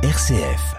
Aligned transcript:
RCF. 0.00 0.76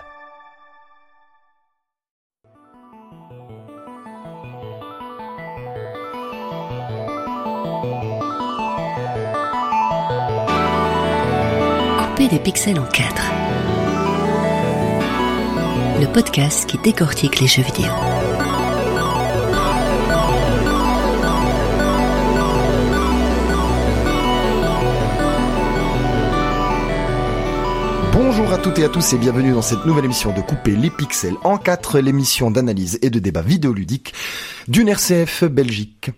Couper 11.97 12.29
des 12.29 12.39
pixels 12.39 12.79
en 12.79 12.85
quatre. 12.85 13.29
Le 15.99 16.05
podcast 16.13 16.65
qui 16.69 16.77
décortique 16.77 17.41
les 17.41 17.47
jeux 17.47 17.63
vidéo. 17.63 18.08
Bonjour 28.31 28.53
à 28.53 28.59
toutes 28.59 28.77
et 28.77 28.83
à 28.83 28.89
tous 28.89 29.13
et 29.13 29.17
bienvenue 29.17 29.53
dans 29.53 29.63
cette 29.63 29.87
nouvelle 29.87 30.05
émission 30.05 30.31
de 30.31 30.41
Couper 30.41 30.75
les 30.75 30.91
pixels 30.91 31.33
en 31.43 31.57
4, 31.57 31.97
l'émission 31.97 32.51
d'analyse 32.51 32.99
et 33.01 33.09
de 33.09 33.17
débat 33.17 33.41
vidéoludique 33.41 34.13
d'une 34.67 34.87
RCF 34.87 35.45
Belgique. 35.45 36.11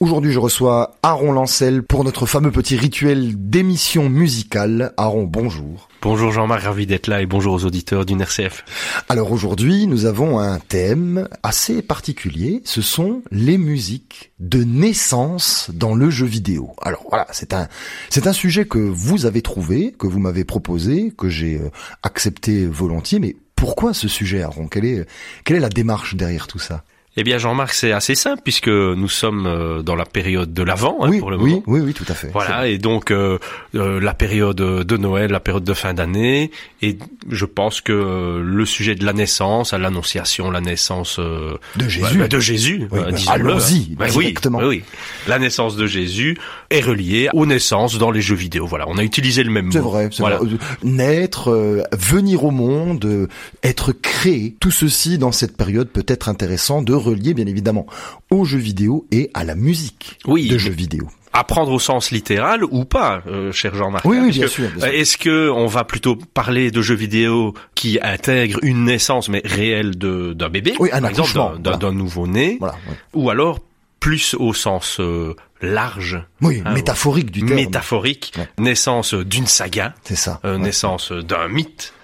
Aujourd'hui, 0.00 0.32
je 0.32 0.40
reçois 0.40 0.96
Aaron 1.04 1.30
Lancel 1.30 1.84
pour 1.84 2.02
notre 2.02 2.26
fameux 2.26 2.50
petit 2.50 2.76
rituel 2.76 3.34
d'émission 3.36 4.08
musicale. 4.08 4.92
Aaron, 4.96 5.22
bonjour. 5.22 5.88
Bonjour 6.02 6.32
Jean-Marc, 6.32 6.64
ravi 6.64 6.84
d'être 6.84 7.06
là 7.06 7.22
et 7.22 7.26
bonjour 7.26 7.54
aux 7.54 7.64
auditeurs 7.64 8.04
d'une 8.04 8.20
RCF. 8.20 8.64
Alors 9.08 9.30
aujourd'hui, 9.30 9.86
nous 9.86 10.04
avons 10.04 10.40
un 10.40 10.58
thème 10.58 11.28
assez 11.44 11.80
particulier. 11.80 12.60
Ce 12.64 12.82
sont 12.82 13.22
les 13.30 13.56
musiques 13.56 14.32
de 14.40 14.64
naissance 14.64 15.70
dans 15.72 15.94
le 15.94 16.10
jeu 16.10 16.26
vidéo. 16.26 16.74
Alors 16.82 17.04
voilà, 17.08 17.28
c'est 17.30 17.54
un, 17.54 17.68
c'est 18.10 18.26
un 18.26 18.32
sujet 18.32 18.64
que 18.64 18.78
vous 18.78 19.26
avez 19.26 19.42
trouvé, 19.42 19.94
que 19.96 20.08
vous 20.08 20.18
m'avez 20.18 20.44
proposé, 20.44 21.12
que 21.16 21.28
j'ai 21.28 21.58
euh, 21.58 21.70
accepté 22.02 22.66
volontiers. 22.66 23.20
Mais 23.20 23.36
pourquoi 23.54 23.94
ce 23.94 24.08
sujet, 24.08 24.42
Aaron? 24.42 24.66
Quelle 24.66 24.86
est, 24.86 25.06
quelle 25.44 25.56
est 25.56 25.60
la 25.60 25.68
démarche 25.68 26.16
derrière 26.16 26.48
tout 26.48 26.58
ça? 26.58 26.82
Eh 27.16 27.22
bien, 27.22 27.38
Jean-Marc, 27.38 27.72
c'est 27.74 27.92
assez 27.92 28.14
simple 28.14 28.40
puisque 28.42 28.68
nous 28.68 29.08
sommes 29.08 29.46
euh, 29.46 29.82
dans 29.82 29.94
la 29.94 30.04
période 30.04 30.52
de 30.52 30.62
l'Avent 30.62 30.96
hein, 31.00 31.08
oui, 31.10 31.18
pour 31.20 31.30
le 31.30 31.36
oui, 31.36 31.50
moment. 31.50 31.62
oui, 31.66 31.80
oui, 31.80 31.94
tout 31.94 32.04
à 32.08 32.14
fait. 32.14 32.30
Voilà, 32.32 32.66
et 32.66 32.78
donc 32.78 33.10
euh, 33.10 33.38
euh, 33.74 34.00
la 34.00 34.14
période 34.14 34.56
de 34.56 34.96
Noël, 34.96 35.30
la 35.30 35.40
période 35.40 35.64
de 35.64 35.74
fin 35.74 35.94
d'année, 35.94 36.50
et 36.82 36.98
je 37.30 37.44
pense 37.44 37.80
que 37.80 38.40
le 38.44 38.64
sujet 38.66 38.94
de 38.94 39.04
la 39.04 39.12
naissance, 39.12 39.72
à 39.72 39.78
l'annonciation, 39.78 40.50
la 40.50 40.60
naissance 40.60 41.18
de 41.20 41.56
bah, 41.76 41.88
Jésus. 41.88 42.18
bah, 42.18 42.28
de 42.28 42.38
Jésus, 42.40 42.88
Oui, 42.90 42.98
euh, 43.00 43.04
bah, 43.04 43.12
disons-le. 43.12 43.40
allons-y, 43.50 43.94
Bah 43.94 44.06
oui, 44.14 44.24
directement. 44.26 44.58
oui, 44.58 44.64
oui. 44.66 44.82
la 45.28 45.38
naissance 45.38 45.76
de 45.76 45.86
Jésus 45.86 46.36
est 46.70 46.80
reliée 46.80 47.28
aux 47.32 47.46
naissances 47.46 47.98
dans 47.98 48.10
les 48.10 48.20
jeux 48.20 48.34
vidéo. 48.34 48.66
Voilà, 48.66 48.86
on 48.88 48.98
a 48.98 49.02
utilisé 49.04 49.42
le 49.44 49.50
même 49.50 49.70
C'est 49.70 49.80
mot. 49.80 49.90
vrai, 49.90 50.08
c'est 50.10 50.20
Voilà. 50.22 50.38
vrai. 50.38 50.48
Euh, 50.52 50.56
Naître, 50.82 51.50
euh, 51.50 51.82
venir 51.92 52.44
au 52.44 52.50
monde, 52.50 53.04
euh, 53.04 53.28
être 53.62 53.92
créé, 53.92 54.56
tout 54.60 54.70
ceci 54.70 55.18
dans 55.18 55.32
cette 55.32 55.56
période 55.56 55.88
peut 55.88 56.04
être 56.08 56.28
intéressant 56.28 56.82
de 56.82 56.94
relier 57.04 57.34
bien 57.34 57.46
évidemment 57.46 57.86
aux 58.30 58.44
jeux 58.44 58.58
vidéo 58.58 59.06
et 59.12 59.30
à 59.34 59.44
la 59.44 59.54
musique 59.54 60.18
Oui. 60.26 60.48
de 60.48 60.58
jeux 60.58 60.72
vidéo. 60.72 61.08
apprendre 61.36 61.72
au 61.72 61.80
sens 61.80 62.12
littéral 62.12 62.62
ou 62.62 62.84
pas, 62.84 63.20
euh, 63.26 63.50
cher 63.50 63.74
Jean-Marc. 63.74 64.04
Oui, 64.04 64.18
hein, 64.18 64.22
oui, 64.26 64.30
bien 64.30 64.42
que, 64.44 64.50
sûr, 64.50 64.68
bien 64.70 64.78
sûr. 64.80 64.88
euh, 64.88 64.92
Est-ce 64.92 65.16
que 65.18 65.50
on 65.50 65.66
va 65.66 65.82
plutôt 65.82 66.14
parler 66.14 66.70
de 66.70 66.80
jeux 66.80 66.94
vidéo 66.94 67.54
qui 67.74 67.98
intègrent 68.00 68.60
une 68.62 68.84
naissance 68.84 69.28
mais 69.28 69.42
réelle 69.44 69.98
de 69.98 70.32
d'un 70.32 70.48
bébé, 70.48 70.74
Oui, 70.78 70.90
un 70.92 71.00
par 71.00 71.10
exemple, 71.10 71.58
d'un- 71.60 71.72
voilà. 71.76 71.90
nouveau-né, 71.90 72.56
Voilà. 72.60 72.74
ouais. 72.88 72.96
ou 73.14 73.30
alors 73.30 73.58
plus 73.98 74.34
au 74.38 74.54
sens 74.54 74.98
euh, 75.00 75.34
large, 75.60 76.22
Oui, 76.42 76.62
Ah, 76.64 76.72
métaphorique 76.72 77.30
du 77.32 77.40
terme. 77.40 77.54
métaphorique, 77.56 78.32
Ouais. 78.38 78.48
naissance 78.58 79.14
d'une 79.14 79.46
saga, 79.46 79.94
C'est 80.04 80.14
ça. 80.14 80.38
euh, 80.44 80.56
naissance 80.58 81.10
d'un 81.10 81.48
mythe, 81.48 81.94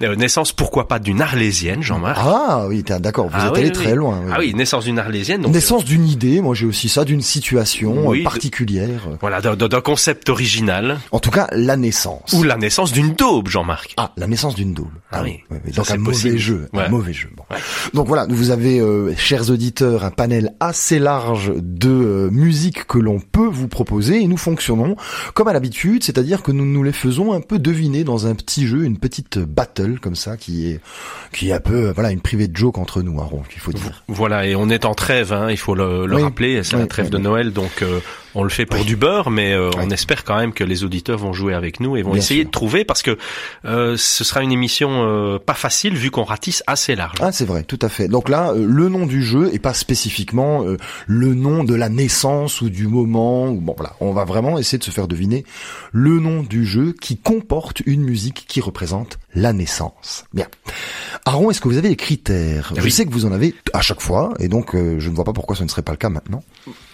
naissance 0.00 0.52
pourquoi 0.52 0.88
pas 0.88 0.98
d'une 0.98 1.20
arlésienne, 1.22 1.82
Jean-Marc. 1.82 2.18
Ah 2.20 2.66
oui, 2.68 2.82
d'accord, 2.82 3.26
vous 3.26 3.32
Ah 3.34 3.46
êtes 3.46 3.52
oui, 3.52 3.58
allé 3.60 3.66
oui, 3.68 3.72
très 3.72 3.90
oui. 3.92 3.96
loin. 3.96 4.20
Ah 4.30 4.36
oui, 4.38 4.54
naissance 4.54 4.84
d'une 4.84 4.98
arlésienne. 4.98 5.42
donc, 5.42 5.50
euh, 5.50 5.54
Naissance 5.54 5.84
d'une 5.84 6.06
idée, 6.06 6.40
moi 6.40 6.54
j'ai 6.54 6.66
aussi 6.66 6.88
ça, 6.88 7.04
d'une 7.04 7.22
situation 7.22 8.12
euh, 8.12 8.18
de- 8.18 8.22
particulière. 8.22 9.08
voilà, 9.20 9.40
d'un 9.40 9.80
concept 9.80 10.28
original, 10.28 10.98
En 11.12 11.18
tout 11.18 11.30
cas, 11.30 11.48
la 11.52 11.76
naissance. 11.76 12.32
ou 12.34 12.42
la 12.42 12.56
naissance 12.56 12.92
d'une 12.92 13.14
daube, 13.14 13.48
Jean-Marc. 13.48 13.94
Ah, 13.96 14.12
la 14.16 14.26
naissance 14.26 14.54
d'une 14.54 14.74
double. 14.74 15.00
Ah 15.12 15.22
oui. 15.22 15.40
oui, 15.50 15.58
Donc 15.72 15.90
un 15.90 15.96
mauvais 15.96 16.36
jeu, 16.38 16.68
un 16.74 16.88
mauvais 16.88 17.12
jeu. 17.12 17.30
Donc 17.94 18.06
voilà, 18.08 18.26
vous 18.28 18.50
avez, 18.50 18.80
euh, 18.80 19.14
chers 19.16 19.50
auditeurs, 19.50 20.04
un 20.04 20.10
panel 20.10 20.54
assez 20.60 20.98
large 20.98 21.52
de 21.56 21.88
euh, 21.90 22.30
musique 22.30 22.86
que 22.86 22.98
l'on 22.98 23.18
peut 23.20 23.46
vous 23.46 23.68
proposer 23.68 24.20
et 24.22 24.26
nous 24.26 24.36
fonctionnons 24.36 24.96
comme 25.34 25.48
à 25.48 25.52
l'habitude, 25.52 26.02
c'est-à-dire 26.04 26.42
que 26.42 26.52
nous 26.52 26.64
nous 26.66 26.82
les 26.82 26.92
faisons 26.92 27.32
un 27.32 27.40
peu 27.40 27.58
deviner 27.58 28.04
dans 28.04 28.26
un 28.26 28.34
petit 28.34 28.66
jeu, 28.66 28.84
une 28.84 28.98
petite 28.98 29.38
battle 29.38 29.85
comme 29.94 30.16
ça 30.16 30.36
qui 30.36 30.70
est 30.70 30.80
qui 31.32 31.50
est 31.50 31.52
un 31.52 31.60
peu 31.60 31.88
euh, 31.88 31.92
voilà 31.92 32.10
une 32.10 32.20
privée 32.20 32.48
de 32.48 32.56
joke 32.56 32.78
entre 32.78 33.02
nous, 33.02 33.20
Aaron, 33.20 33.42
qu'il 33.48 33.60
faut 33.60 33.72
dire. 33.72 34.04
Voilà, 34.08 34.46
et 34.46 34.54
on 34.56 34.68
est 34.68 34.84
en 34.84 34.94
trêve, 34.94 35.32
hein, 35.32 35.48
il 35.50 35.56
faut 35.56 35.74
le, 35.74 36.06
le 36.06 36.16
Oui. 36.16 36.22
rappeler, 36.22 36.62
c'est 36.62 36.74
Oui, 36.76 36.82
la 36.82 36.86
trêve 36.88 37.06
oui, 37.06 37.10
de. 37.12 37.18
Noël, 37.18 37.52
donc 37.52 37.82
euh, 37.82 38.00
on 38.36 38.42
le 38.44 38.50
fait 38.50 38.66
pour 38.66 38.80
Oui. 38.80 38.86
du 38.86 38.96
beurre, 38.96 39.30
mais 39.30 39.52
euh, 39.52 39.70
on 39.78 39.90
espère 39.90 40.22
quand 40.24 40.36
même 40.36 40.52
que 40.52 40.62
les 40.62 40.84
auditeurs 40.84 41.18
vont 41.18 41.32
jouer 41.32 41.54
avec 41.54 41.80
nous 41.80 41.96
et 41.96 42.02
vont 42.02 42.10
Bien 42.12 42.18
essayer 42.20 42.40
sûr. 42.42 42.46
de 42.46 42.52
trouver, 42.52 42.84
parce 42.84 43.02
que 43.02 43.16
euh, 43.64 43.96
ce 43.96 44.22
sera 44.24 44.42
une 44.42 44.52
émission 44.52 44.88
euh, 45.04 45.38
pas 45.38 45.54
facile 45.54 45.94
vu 45.96 46.10
qu'on 46.10 46.24
ratisse 46.24 46.62
assez 46.66 46.94
large. 46.94 47.16
Ah, 47.20 47.32
c'est 47.32 47.44
vrai, 47.46 47.64
tout 47.64 47.78
à 47.82 47.88
fait. 47.88 48.08
Donc 48.08 48.28
là, 48.28 48.50
euh, 48.52 48.66
le 48.68 48.88
nom 48.88 49.06
du 49.06 49.24
jeu 49.24 49.50
et 49.52 49.58
pas 49.58 49.74
spécifiquement 49.74 50.64
euh, 50.64 50.76
le 51.06 51.34
nom 51.34 51.64
de 51.64 51.74
la 51.74 51.88
naissance 51.88 52.60
ou 52.60 52.68
du 52.70 52.86
moment. 52.86 53.48
Ou 53.48 53.60
bon, 53.60 53.74
voilà, 53.76 53.94
on 54.00 54.12
va 54.12 54.24
vraiment 54.24 54.58
essayer 54.58 54.78
de 54.78 54.84
se 54.84 54.90
faire 54.90 55.08
deviner 55.08 55.44
le 55.92 56.20
nom 56.20 56.42
du 56.42 56.64
jeu 56.66 56.94
qui 57.00 57.16
comporte 57.16 57.80
une 57.86 58.02
musique 58.02 58.44
qui 58.46 58.60
représente 58.60 59.18
la 59.34 59.52
naissance. 59.52 60.24
Bien. 60.34 60.46
Aaron, 61.24 61.50
est-ce 61.50 61.60
que 61.60 61.68
vous 61.68 61.76
avez 61.78 61.88
des 61.88 61.96
critères? 61.96 62.72
Je 62.76 62.82
Oui. 62.82 62.90
sais 62.90 63.04
que 63.06 63.10
vous 63.10 63.24
en 63.24 63.32
avez 63.32 63.54
à 63.72 63.80
chaque 63.80 64.00
fois, 64.00 64.32
et 64.38 64.48
donc 64.48 64.74
euh, 64.74 64.96
je 64.98 65.08
ne 65.10 65.14
vois 65.14 65.24
pas 65.24 65.32
pourquoi 65.32 65.56
ce 65.56 65.64
ne 65.64 65.68
serait 65.68 65.82
pas 65.82 65.92
le 65.92 65.98
cas 65.98 66.08
maintenant. 66.08 66.42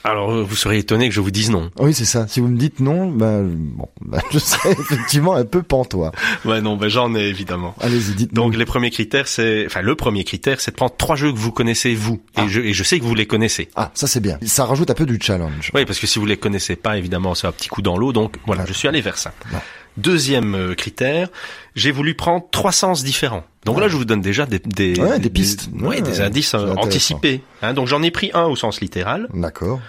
Alors 0.04 0.32
euh, 0.32 0.42
vous 0.42 0.56
seriez 0.56 0.80
étonné 0.80 1.08
que 1.08 1.14
je 1.14 1.20
vous 1.20 1.30
dise 1.30 1.50
non. 1.50 1.70
Oui, 1.78 1.94
c'est 1.94 2.04
ça. 2.04 2.26
Si 2.28 2.40
vous 2.40 2.48
me 2.48 2.56
dites 2.58 2.80
non, 2.80 3.08
ben 3.10 3.44
bon, 3.44 3.88
ben, 4.00 4.20
je 4.32 4.38
serais 4.38 4.72
effectivement 4.72 5.34
un 5.34 5.44
peu 5.44 5.62
pantois. 5.62 6.12
Ouais, 6.44 6.60
non, 6.60 6.76
ben 6.76 6.88
j'en 6.88 7.14
ai 7.14 7.20
évidemment. 7.28 7.74
Allez-y, 7.80 8.14
dites. 8.14 8.34
Donc 8.34 8.56
les 8.56 8.64
premiers 8.64 8.91
critères, 8.91 9.28
c'est, 9.28 9.64
enfin 9.66 9.80
le 9.82 9.94
premier 9.94 10.24
critère, 10.24 10.60
c'est 10.60 10.72
de 10.72 10.76
prendre 10.76 10.94
trois 10.96 11.14
jeux 11.16 11.32
que 11.32 11.38
vous 11.38 11.52
connaissez 11.52 11.94
vous, 11.94 12.20
Ah. 12.36 12.44
et, 12.44 12.48
je, 12.48 12.60
et 12.60 12.72
je 12.72 12.82
sais 12.82 12.98
que 12.98 13.04
vous 13.04 13.14
les 13.14 13.26
connaissez. 13.26 13.68
Ah, 13.76 13.91
ça 13.94 14.06
c'est 14.06 14.20
bien. 14.20 14.38
Ça 14.44 14.64
rajoute 14.64 14.91
un 14.91 14.94
peu 14.94 15.06
du 15.06 15.18
challenge. 15.20 15.70
Oui, 15.74 15.84
parce 15.84 15.98
que 15.98 16.06
si 16.06 16.18
vous 16.18 16.26
les 16.26 16.36
connaissez 16.36 16.74
pas, 16.76 16.96
évidemment, 16.98 17.34
c'est 17.34 17.46
un 17.46 17.52
petit 17.52 17.68
coup 17.68 17.82
dans 17.82 17.96
l'eau. 17.96 18.12
Donc 18.12 18.36
voilà, 18.46 18.64
je 18.66 18.72
suis 18.72 18.88
allé 18.88 19.00
vers 19.00 19.18
ça. 19.18 19.32
Deuxième 19.97 20.54
euh, 20.54 20.75
critère, 20.75 21.28
j'ai 21.75 21.91
voulu 21.92 22.14
prendre 22.14 22.47
trois 22.50 22.72
sens 22.72 23.04
différents. 23.04 23.44
Donc 23.64 23.78
là, 23.80 23.88
je 23.88 23.97
vous 23.97 24.04
donne 24.04 24.20
déjà 24.20 24.47
des 24.47 24.58
des, 24.58 24.98
Ouais, 25.00 25.19
des 25.19 25.30
pistes. 25.30 25.69
Ouais, 25.80 26.00
des 26.00 26.20
indices 26.20 26.50
c'est 26.50 26.56
euh, 26.56 26.75
anticipés. 26.75 27.42
Hein, 27.62 27.75
donc 27.75 27.86
j'en 27.88 28.03
ai 28.03 28.10
pris 28.10 28.30
un 28.34 28.44
au 28.44 28.56
sens 28.56 28.80
littéral, 28.80 29.28
D'accord. 29.34 29.80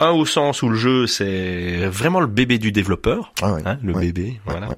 un 0.00 0.10
au 0.10 0.26
sens 0.26 0.62
où 0.62 0.68
le 0.68 0.76
jeu 0.76 1.06
c'est 1.06 1.86
vraiment 1.86 2.20
le 2.20 2.26
bébé 2.26 2.58
du 2.58 2.72
développeur, 2.72 3.32
Ah 3.40 3.56
hein, 3.64 3.78
le 3.82 3.92
bébé, 3.94 4.40
voilà, 4.44 4.68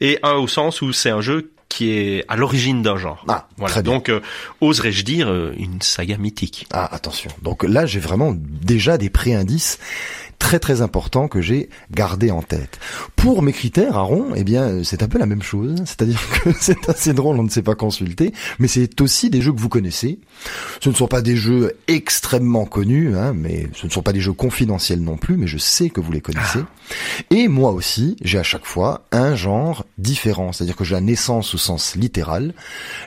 et 0.00 0.18
un 0.22 0.34
au 0.34 0.46
sens 0.48 0.80
où 0.82 0.92
c'est 0.92 1.10
un 1.10 1.20
jeu 1.20 1.50
qui 1.68 1.90
est 1.90 2.24
à 2.28 2.36
l'origine 2.36 2.80
d'un 2.80 2.96
genre. 2.96 3.22
Ah, 3.28 3.46
Voilà. 3.58 3.72
très 3.74 3.82
bien. 3.82 3.92
Donc, 3.92 4.08
euh, 4.08 4.20
oserais-je 4.62 5.04
dire 5.04 5.28
euh, 5.28 5.52
une 5.58 5.82
saga 5.82 6.16
mythique. 6.16 6.66
Ah, 6.72 6.88
attention. 6.94 7.30
Donc 7.42 7.62
là, 7.62 7.84
j'ai 7.84 8.00
vraiment 8.00 8.34
déjà 8.34 8.96
des 8.96 9.10
pré-indices 9.10 9.78
très 10.38 10.58
très 10.58 10.80
importants 10.80 11.28
que 11.28 11.40
j'ai 11.40 11.68
gardés 11.90 12.30
en 12.30 12.42
tête. 12.42 12.78
Pour 13.16 13.42
mes 13.42 13.52
critères, 13.52 13.96
Aaron, 13.96 14.32
eh 14.34 14.44
bien, 14.44 14.82
c'est 14.84 15.02
un 15.02 15.08
peu 15.08 15.18
la 15.18 15.26
même 15.26 15.42
chose. 15.42 15.76
C'est-à-dire 15.84 16.20
que 16.44 16.50
c'est 16.58 16.88
assez 16.88 17.12
drôle, 17.12 17.38
on 17.38 17.42
ne 17.42 17.50
s'est 17.50 17.62
pas 17.62 17.74
consulté, 17.74 18.32
mais 18.58 18.68
c'est 18.68 19.00
aussi 19.00 19.30
des 19.30 19.42
jeux 19.42 19.52
que 19.52 19.60
vous 19.60 19.68
connaissez. 19.68 20.20
Ce 20.80 20.88
ne 20.88 20.94
sont 20.94 21.08
pas 21.08 21.22
des 21.22 21.36
jeux 21.36 21.76
extrêmement 21.86 22.64
connus, 22.64 23.16
hein, 23.16 23.32
mais 23.34 23.68
ce 23.74 23.86
ne 23.86 23.90
sont 23.90 24.02
pas 24.02 24.12
des 24.12 24.20
jeux 24.20 24.32
confidentiels 24.32 25.00
non 25.00 25.16
plus, 25.16 25.36
mais 25.36 25.46
je 25.46 25.58
sais 25.58 25.90
que 25.90 26.00
vous 26.00 26.12
les 26.12 26.20
connaissez. 26.20 26.60
Et 27.30 27.48
moi 27.48 27.72
aussi, 27.72 28.16
j'ai 28.22 28.38
à 28.38 28.42
chaque 28.42 28.64
fois 28.64 29.06
un 29.12 29.34
genre 29.34 29.84
différent. 29.98 30.52
C'est-à-dire 30.52 30.76
que 30.76 30.84
j'ai 30.84 30.94
la 30.94 31.00
naissance 31.00 31.54
au 31.54 31.58
sens 31.58 31.96
littéral, 31.96 32.54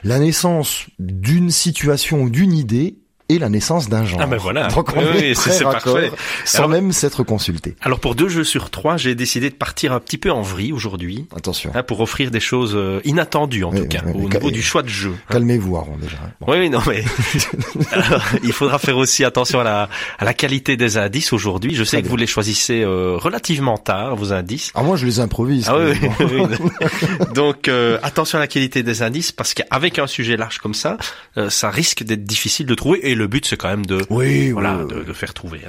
la 0.04 0.18
naissance 0.18 0.86
d'une 0.98 1.50
situation 1.50 2.22
ou 2.22 2.30
d'une 2.30 2.52
idée 2.52 2.96
et 3.32 3.38
la 3.38 3.48
naissance 3.48 3.88
d'un 3.88 4.04
genre. 4.04 4.20
Ah 4.22 4.26
ben 4.26 4.36
voilà. 4.36 4.68
Donc 4.68 4.94
on 4.96 5.00
Oui, 5.00 5.18
est 5.24 5.34
très 5.34 5.56
raccord, 5.64 5.94
parfait. 5.94 6.12
sans 6.44 6.58
Alors- 6.58 6.70
même 6.70 6.92
s'être 6.92 7.22
consulté. 7.22 7.74
Alors 7.80 7.98
pour 8.00 8.14
deux 8.14 8.28
jeux 8.28 8.44
sur 8.44 8.70
trois, 8.70 8.96
j'ai 8.96 9.14
décidé 9.14 9.48
de 9.50 9.54
partir 9.54 9.92
un 9.92 10.00
petit 10.00 10.18
peu 10.18 10.30
en 10.30 10.42
vrille 10.42 10.72
aujourd'hui, 10.72 11.26
Attention. 11.36 11.70
hein, 11.74 11.82
pour 11.82 12.00
offrir 12.00 12.30
des 12.30 12.40
choses 12.40 12.72
euh, 12.74 13.00
inattendues 13.04 13.64
en 13.64 13.70
Oui, 13.72 13.80
tout 13.82 13.88
cas, 13.88 14.02
oui, 14.06 14.24
au 14.24 14.28
niveau 14.28 14.50
du 14.50 14.62
choix 14.62 14.82
de 14.82 14.88
jeu. 14.88 15.12
hein. 15.14 15.20
Calmez-vous, 15.30 15.76
Aaron, 15.76 15.96
déjà. 16.00 16.16
Bon. 16.40 16.52
Oui, 16.52 16.68
non, 16.70 16.80
mais 16.86 17.04
Alors, 17.92 18.22
il 18.42 18.52
faudra 18.52 18.78
faire 18.78 18.96
aussi 18.96 19.24
attention 19.24 19.60
à 19.60 19.64
la, 19.64 19.88
à 20.18 20.24
la 20.24 20.34
qualité 20.34 20.76
des 20.76 20.96
indices 20.98 21.32
aujourd'hui. 21.32 21.74
Je 21.74 21.84
sais 21.84 22.02
que 22.02 22.08
vous 22.08 22.16
les 22.16 22.26
choisissez 22.26 22.82
euh, 22.82 23.16
relativement 23.16 23.78
tard, 23.78 24.16
vos 24.16 24.32
indices. 24.32 24.72
Ah, 24.74 24.82
moi, 24.82 24.96
je 24.96 25.06
les 25.06 25.20
improvise. 25.20 25.66
Ah 25.68 25.76
oui, 25.78 25.98
quoi. 25.98 26.26
oui, 26.26 26.42
oui. 26.50 27.26
Donc 27.34 27.68
euh, 27.68 27.98
attention 28.02 28.38
à 28.38 28.40
la 28.40 28.46
qualité 28.46 28.82
des 28.82 29.02
indices 29.02 29.32
parce 29.32 29.54
qu'avec 29.54 29.98
un 29.98 30.06
sujet 30.06 30.36
large 30.36 30.58
comme 30.58 30.74
ça, 30.74 30.96
euh, 31.36 31.50
ça 31.50 31.70
risque 31.70 32.02
d'être 32.02 32.24
difficile 32.24 32.66
de 32.66 32.74
trouver 32.74 33.00
et 33.10 33.14
le 33.14 33.21
but 33.26 33.46
c'est 33.46 33.56
quand 33.56 33.68
même 33.68 33.86
de 33.86 34.02
Oui, 34.10 34.50
voilà 34.50 34.78
oui, 34.78 34.84
oui. 34.88 34.94
de, 35.00 35.04
de 35.04 35.12
faire 35.12 35.34
trouver. 35.34 35.60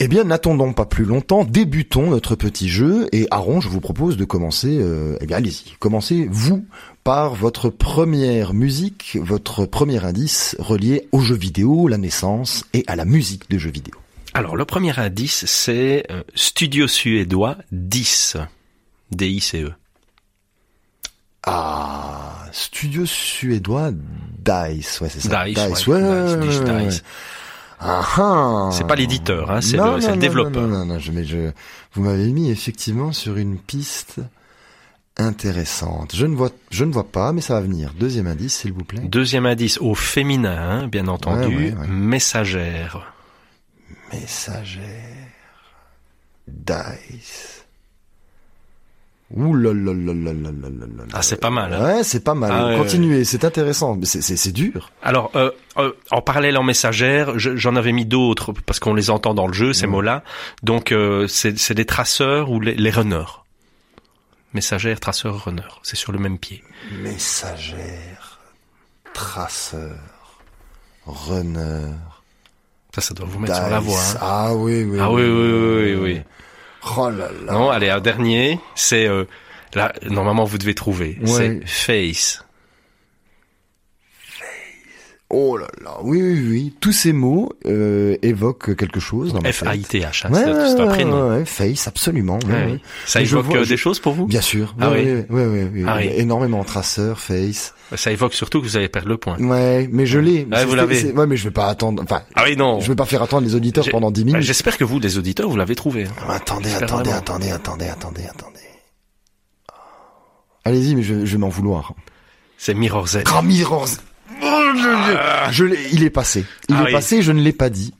Eh 0.00 0.08
bien, 0.08 0.24
n'attendons 0.24 0.72
pas 0.72 0.86
plus 0.86 1.04
longtemps, 1.04 1.44
débutons 1.44 2.10
notre 2.10 2.34
petit 2.34 2.68
jeu. 2.68 3.08
Et 3.12 3.26
Aaron, 3.30 3.60
je 3.60 3.68
vous 3.68 3.80
propose 3.80 4.16
de 4.16 4.24
commencer. 4.24 4.78
Euh, 4.80 5.16
eh 5.20 5.26
bien, 5.26 5.36
allez-y. 5.38 5.74
Commencez 5.78 6.28
vous 6.30 6.64
par 7.04 7.34
votre 7.34 7.70
première 7.70 8.52
musique, 8.54 9.16
votre 9.20 9.64
premier 9.64 10.04
indice 10.04 10.56
relié 10.58 11.08
aux 11.12 11.20
jeux 11.20 11.36
vidéo, 11.36 11.88
la 11.88 11.96
naissance 11.98 12.64
et 12.74 12.84
à 12.86 12.96
la 12.96 13.04
musique 13.04 13.48
de 13.50 13.56
jeux 13.58 13.70
vidéo. 13.70 13.94
Alors 14.34 14.56
le 14.56 14.66
premier 14.66 14.96
indice 14.98 15.46
c'est 15.46 16.04
euh, 16.10 16.22
studio 16.34 16.86
suédois 16.86 17.56
10 17.72 18.36
D 19.10 19.26
I 19.30 19.40
C 19.40 19.62
E. 19.62 19.72
Ah, 21.48 22.46
studio 22.52 23.06
suédois 23.06 23.90
Dice, 23.92 25.00
ouais, 25.00 25.08
c'est 25.08 25.20
ça. 25.20 25.44
Dice, 25.44 25.58
Dice, 25.58 25.86
ouais, 25.86 26.02
ouais, 26.02 26.36
Dice, 26.36 26.48
Dice, 26.48 26.60
ouais, 26.60 26.70
ouais. 26.70 26.86
Dice. 26.86 27.02
Ah, 27.80 28.02
ah. 28.16 28.70
C'est 28.72 28.86
pas 28.86 28.96
l'éditeur, 28.96 29.50
hein, 29.50 29.60
c'est 29.60 29.76
Non, 29.76 29.96
le, 29.96 30.00
non, 30.00 30.06
le 30.08 30.14
non, 30.14 30.16
développeur. 30.16 30.62
Non, 30.62 30.78
non, 30.78 30.84
non, 30.86 30.98
je, 30.98 31.12
mais 31.12 31.24
je, 31.24 31.50
vous 31.92 32.02
m'avez 32.02 32.32
mis 32.32 32.50
effectivement 32.50 33.12
sur 33.12 33.36
une 33.36 33.58
piste 33.58 34.20
intéressante. 35.16 36.14
Je 36.14 36.26
ne 36.26 36.34
vois, 36.34 36.50
je 36.70 36.84
ne 36.84 36.92
vois 36.92 37.08
pas, 37.10 37.32
mais 37.32 37.40
ça 37.40 37.54
va 37.54 37.60
venir. 37.60 37.92
Deuxième 37.98 38.26
indice, 38.26 38.56
s'il 38.56 38.72
vous 38.72 38.84
plaît. 38.84 39.02
Deuxième 39.02 39.46
indice 39.46 39.78
au 39.78 39.94
féminin, 39.94 40.56
hein, 40.58 40.86
bien 40.88 41.08
entendu, 41.08 41.74
messagère. 41.88 43.12
Messagère. 44.12 44.82
Dice. 46.46 47.57
Ouh 49.30 49.54
là 49.54 49.74
là 49.74 49.92
là 49.92 50.14
là 50.14 50.32
là 50.32 50.50
là 50.52 50.68
là 50.70 51.04
Ah, 51.12 51.20
c'est 51.20 51.36
pas 51.36 51.50
mal. 51.50 51.74
Hein. 51.74 52.02
C'est 52.02 52.24
pas 52.24 52.34
mal. 52.34 52.50
Ah, 52.50 52.78
Continuez, 52.78 53.24
c'est 53.24 53.44
intéressant, 53.44 53.94
mais 53.94 54.06
c'est, 54.06 54.22
c'est, 54.22 54.36
c'est 54.36 54.52
dur. 54.52 54.90
Alors, 55.02 55.30
euh, 55.36 55.50
euh, 55.76 55.92
en 56.10 56.22
parallèle 56.22 56.56
en 56.56 56.62
messagère, 56.62 57.38
j'en 57.38 57.76
avais 57.76 57.92
mis 57.92 58.06
d'autres 58.06 58.52
parce 58.64 58.80
qu'on 58.80 58.94
les 58.94 59.10
entend 59.10 59.34
dans 59.34 59.46
le 59.46 59.52
jeu, 59.52 59.74
ces 59.74 59.86
mm. 59.86 59.90
mots-là. 59.90 60.24
Donc, 60.62 60.92
euh, 60.92 61.26
c'est, 61.28 61.58
c'est 61.58 61.74
des 61.74 61.84
traceurs 61.84 62.50
ou 62.50 62.58
les, 62.58 62.74
les 62.74 62.90
runners. 62.90 63.44
Messagère, 64.54 64.98
traceur, 64.98 65.44
runner. 65.44 65.68
C'est 65.82 65.96
sur 65.96 66.12
le 66.12 66.18
même 66.18 66.38
pied. 66.38 66.64
Messagère, 67.02 68.40
traceur, 69.12 69.98
runner. 71.04 71.92
Ça, 72.94 73.02
ça 73.02 73.12
doit 73.12 73.26
vous 73.26 73.38
mettre 73.38 73.56
sur 73.56 73.68
la 73.68 73.78
voie. 73.78 74.00
Hein. 74.00 74.18
Ah 74.22 74.54
oui, 74.54 74.84
oui. 74.84 74.98
Ah 74.98 75.12
oui, 75.12 75.22
oui, 75.22 75.30
oui. 75.30 75.94
oui. 75.94 75.96
oui. 76.00 76.22
Oh 76.96 77.10
là 77.10 77.28
là. 77.44 77.52
Non, 77.52 77.70
allez, 77.70 77.90
un 77.90 78.00
dernier, 78.00 78.58
c'est 78.74 79.06
euh, 79.06 79.24
là. 79.74 79.92
Normalement, 80.08 80.44
vous 80.44 80.58
devez 80.58 80.74
trouver. 80.74 81.18
Ouais. 81.20 81.60
C'est 81.66 81.66
face. 81.66 82.44
Oh 85.30 85.58
là 85.58 85.66
là. 85.84 85.98
Oui, 86.02 86.22
oui, 86.22 86.46
oui. 86.48 86.74
Tous 86.80 86.92
ces 86.92 87.12
mots 87.12 87.52
euh, 87.66 88.16
évoquent 88.22 88.74
quelque 88.74 88.98
chose 88.98 89.34
dans 89.34 89.42
ma 89.42 89.52
F 89.52 89.62
A 89.66 89.74
I 89.76 89.80
tête. 89.82 89.88
T 89.90 90.00
H. 90.00 90.26
hein, 90.26 90.32
Ouais, 90.32 90.42
c'est 90.42 90.80
un 90.80 90.86
prénom. 90.86 91.28
ouais, 91.28 91.44
Face, 91.44 91.86
absolument. 91.86 92.38
ouais, 92.46 92.64
oui. 92.72 92.80
Ça 93.04 93.20
je 93.22 93.26
évoque 93.26 93.44
vois- 93.44 93.58
euh, 93.58 93.64
je- 93.64 93.68
des 93.68 93.76
choses 93.76 94.00
pour 94.00 94.14
vous? 94.14 94.26
Bien 94.26 94.40
sûr. 94.40 94.74
Ah 94.80 94.90
oui. 94.90 95.04
ouais. 95.28 95.84
Ah 95.86 95.96
oui. 95.98 96.10
Énormément 96.16 96.64
traceur, 96.64 97.20
face. 97.20 97.74
Ça 97.94 98.10
évoque 98.10 98.32
surtout 98.32 98.60
que 98.62 98.66
vous 98.66 98.78
allez 98.78 98.88
perdre 98.88 99.08
le 99.08 99.18
point. 99.18 99.36
Ouais, 99.38 99.86
mais 99.92 100.06
je 100.06 100.18
l'ai. 100.18 100.44
Vous 100.66 100.74
l'avez. 100.74 101.12
Ouais, 101.12 101.26
mais 101.26 101.36
je 101.36 101.44
vais 101.44 101.50
pas 101.50 101.66
attendre. 101.68 102.02
Enfin, 102.02 102.22
Ah 102.34 102.44
oui, 102.46 102.56
non. 102.56 102.80
je 102.80 102.88
vais 102.88 102.96
pas 102.96 103.04
faire 103.04 103.22
attendre 103.22 103.46
les 103.46 103.54
auditeurs 103.54 103.84
pendant 103.90 104.10
10 104.10 104.22
Bah, 104.24 104.26
minutes. 104.32 104.42
J'espère 104.46 104.78
que 104.78 104.84
vous, 104.84 104.98
les 104.98 105.18
auditeurs, 105.18 105.50
vous 105.50 105.56
l'avez 105.58 105.74
trouvé. 105.74 106.04
hein. 106.04 106.12
Ah, 106.26 106.36
Attendez, 106.36 106.72
attendez, 106.74 107.10
attendez, 107.10 107.50
attendez, 107.50 107.86
attendez, 107.88 108.22
attendez. 108.24 108.60
Allez-y, 110.64 110.94
mais 110.94 111.02
je, 111.02 111.24
je 111.26 111.32
vais 111.32 111.38
m'en 111.38 111.48
vouloir. 111.48 111.92
C'est 112.56 112.74
Mirror's 112.74 113.14
Edge. 113.14 113.26
Ah, 113.32 113.42
Mirror's- 113.42 113.98
Oh, 114.00 114.07
je, 114.40 114.76
je- 114.76 115.52
je 115.52 115.64
l'ai- 115.64 115.78
il 115.92 116.04
est 116.04 116.10
passé. 116.10 116.44
Il 116.68 116.74
Ah 116.78 116.82
est 116.82 116.86
oui. 116.86 116.92
passé, 116.92 117.22
je 117.22 117.32
ne 117.32 117.40
l'ai 117.40 117.52
pas 117.52 117.70
dit. 117.70 117.92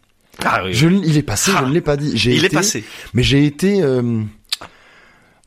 Ah 0.45 0.63
oui. 0.65 0.73
Je, 0.75 0.89
il 0.89 1.17
est 1.17 1.23
passé, 1.23 1.51
Ah. 1.55 1.61
je 1.63 1.69
ne 1.69 1.73
l'ai 1.73 1.81
pas 1.81 1.97
dit. 1.97 2.13
J'ai 2.17 2.35
Il 2.37 2.45
est 2.45 2.49
passé. 2.49 2.85
Mais 3.15 3.23
j'ai 3.23 3.45
été, 3.45 3.83
euh, 3.83 4.21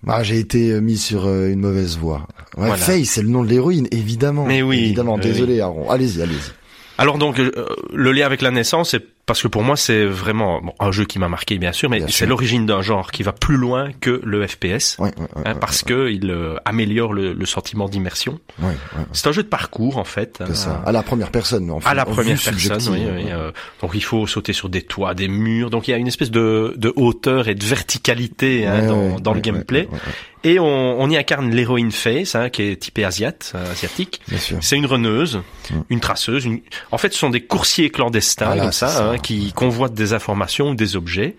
ah, 0.07 0.24
j'ai 0.24 0.39
été 0.39 0.72
euh, 0.72 0.81
mis 0.81 0.98
sur 0.98 1.25
euh, 1.28 1.48
une 1.50 1.60
mauvaise 1.62 1.98
voie. 1.98 2.28
Ouais, 2.57 2.68
Voilà. 2.68 2.75
Faye, 2.78 3.06
c'est 3.06 3.22
le 3.22 3.30
nom 3.30 3.44
de 3.44 3.50
l'héroïne, 3.50 3.88
évidemment. 3.92 4.45
Mais 4.45 4.62
oui, 4.62 4.80
Évidemment. 4.80 5.16
oui. 5.16 5.22
Désolé, 5.22 5.62
Aaron. 5.62 5.89
Allez-y, 5.89 6.22
allez-y. 6.22 6.51
Alors 6.98 7.18
donc, 7.18 7.39
euh, 7.39 7.51
le 7.94 8.12
lien 8.12 8.25
avec 8.25 8.42
la 8.42 8.51
naissance, 8.51 8.92
c'est 8.92 9.04
parce 9.25 9.41
que 9.41 9.47
pour 9.47 9.63
moi, 9.63 9.75
c'est 9.77 10.06
vraiment 10.06 10.62
bon, 10.62 10.73
un 10.79 10.91
jeu 10.91 11.06
qui 11.06 11.19
m'a 11.19 11.29
marqué, 11.29 11.57
bien 11.57 11.71
sûr, 11.71 11.89
mais 11.89 11.97
Bien 11.97 12.07
c'est 12.07 12.13
sûr. 12.13 12.27
l'origine 12.27 12.65
d'un 12.65 12.81
genre 12.81 13.12
qui 13.12 13.23
va 13.23 13.31
plus 13.31 13.56
loin 13.57 13.91
que 14.01 14.19
le 14.23 14.45
FPS. 14.45 14.97
Hein, 15.45 15.53
parce 15.59 15.83
que 15.83 16.09
il 16.12 16.29
euh, 16.29 16.57
améliore 16.65 17.13
le, 17.13 17.33
le 17.33 17.45
sentiment 17.45 17.88
d'immersion. 17.88 18.39
C'est 19.13 19.27
un 19.27 19.31
jeu 19.31 19.44
de 19.44 19.47
parcours 19.47 19.97
en 19.97 20.03
fait. 20.03 20.35
c'est 20.39 20.44
hein, 20.51 20.53
ça. 20.56 20.83
À 20.85 20.91
la 20.91 21.03
première 21.03 21.31
personne, 21.31 21.69
en 21.71 21.79
fait. 21.79 21.88
à 21.89 21.94
la 21.94 22.06
première 22.06 22.39
personne, 22.41 22.81
oui, 22.94 23.00
oui, 23.06 23.23
ouais. 23.25 23.31
euh, 23.31 23.51
donc 23.81 23.91
il 23.94 24.03
faut 24.03 24.25
sauter 24.27 24.53
sur 24.53 24.69
des 24.69 24.81
toits, 24.81 25.13
des 25.13 25.27
murs. 25.27 25.69
Donc 25.69 25.88
il 25.88 25.91
y 25.91 25.94
a 25.94 25.97
une 25.97 26.07
espèce 26.07 26.31
de, 26.31 26.73
de 26.77 26.91
hauteur 26.95 27.47
et 27.47 27.56
de 27.56 27.63
verticalité 27.65 28.65
hein, 28.68 28.88
dans, 28.88 29.19
dans 29.19 29.33
le 29.33 29.39
gameplay. 29.41 29.88
Et 30.44 30.57
on, 30.59 30.65
on 31.00 31.07
y 31.12 31.18
incarne 31.18 31.51
l'héroïne 31.51 31.91
Face, 31.91 32.33
hein, 32.33 32.50
qui 32.50 32.63
est 32.63 32.75
typée 32.77 33.06
asiate, 33.06 33.51
euh, 33.53 33.71
asiatique. 33.71 34.21
C'est 34.62 34.75
une 34.75 34.88
runneuse, 34.88 35.39
Mm. 35.69 35.81
une 35.91 36.00
traceuse. 36.00 36.45
Une... 36.45 36.59
En 36.91 36.97
fait, 36.97 37.13
ce 37.13 37.19
sont 37.19 37.29
des 37.29 37.41
coursiers 37.41 37.91
clandestins 37.91 38.47
Voilà, 38.47 38.63
comme 38.63 38.71
ça. 38.71 39.10
Hein, 39.11 39.17
qui 39.17 39.53
convoitent 39.53 39.93
des 39.93 40.13
informations 40.13 40.69
ou 40.69 40.75
des 40.75 40.95
objets. 40.95 41.35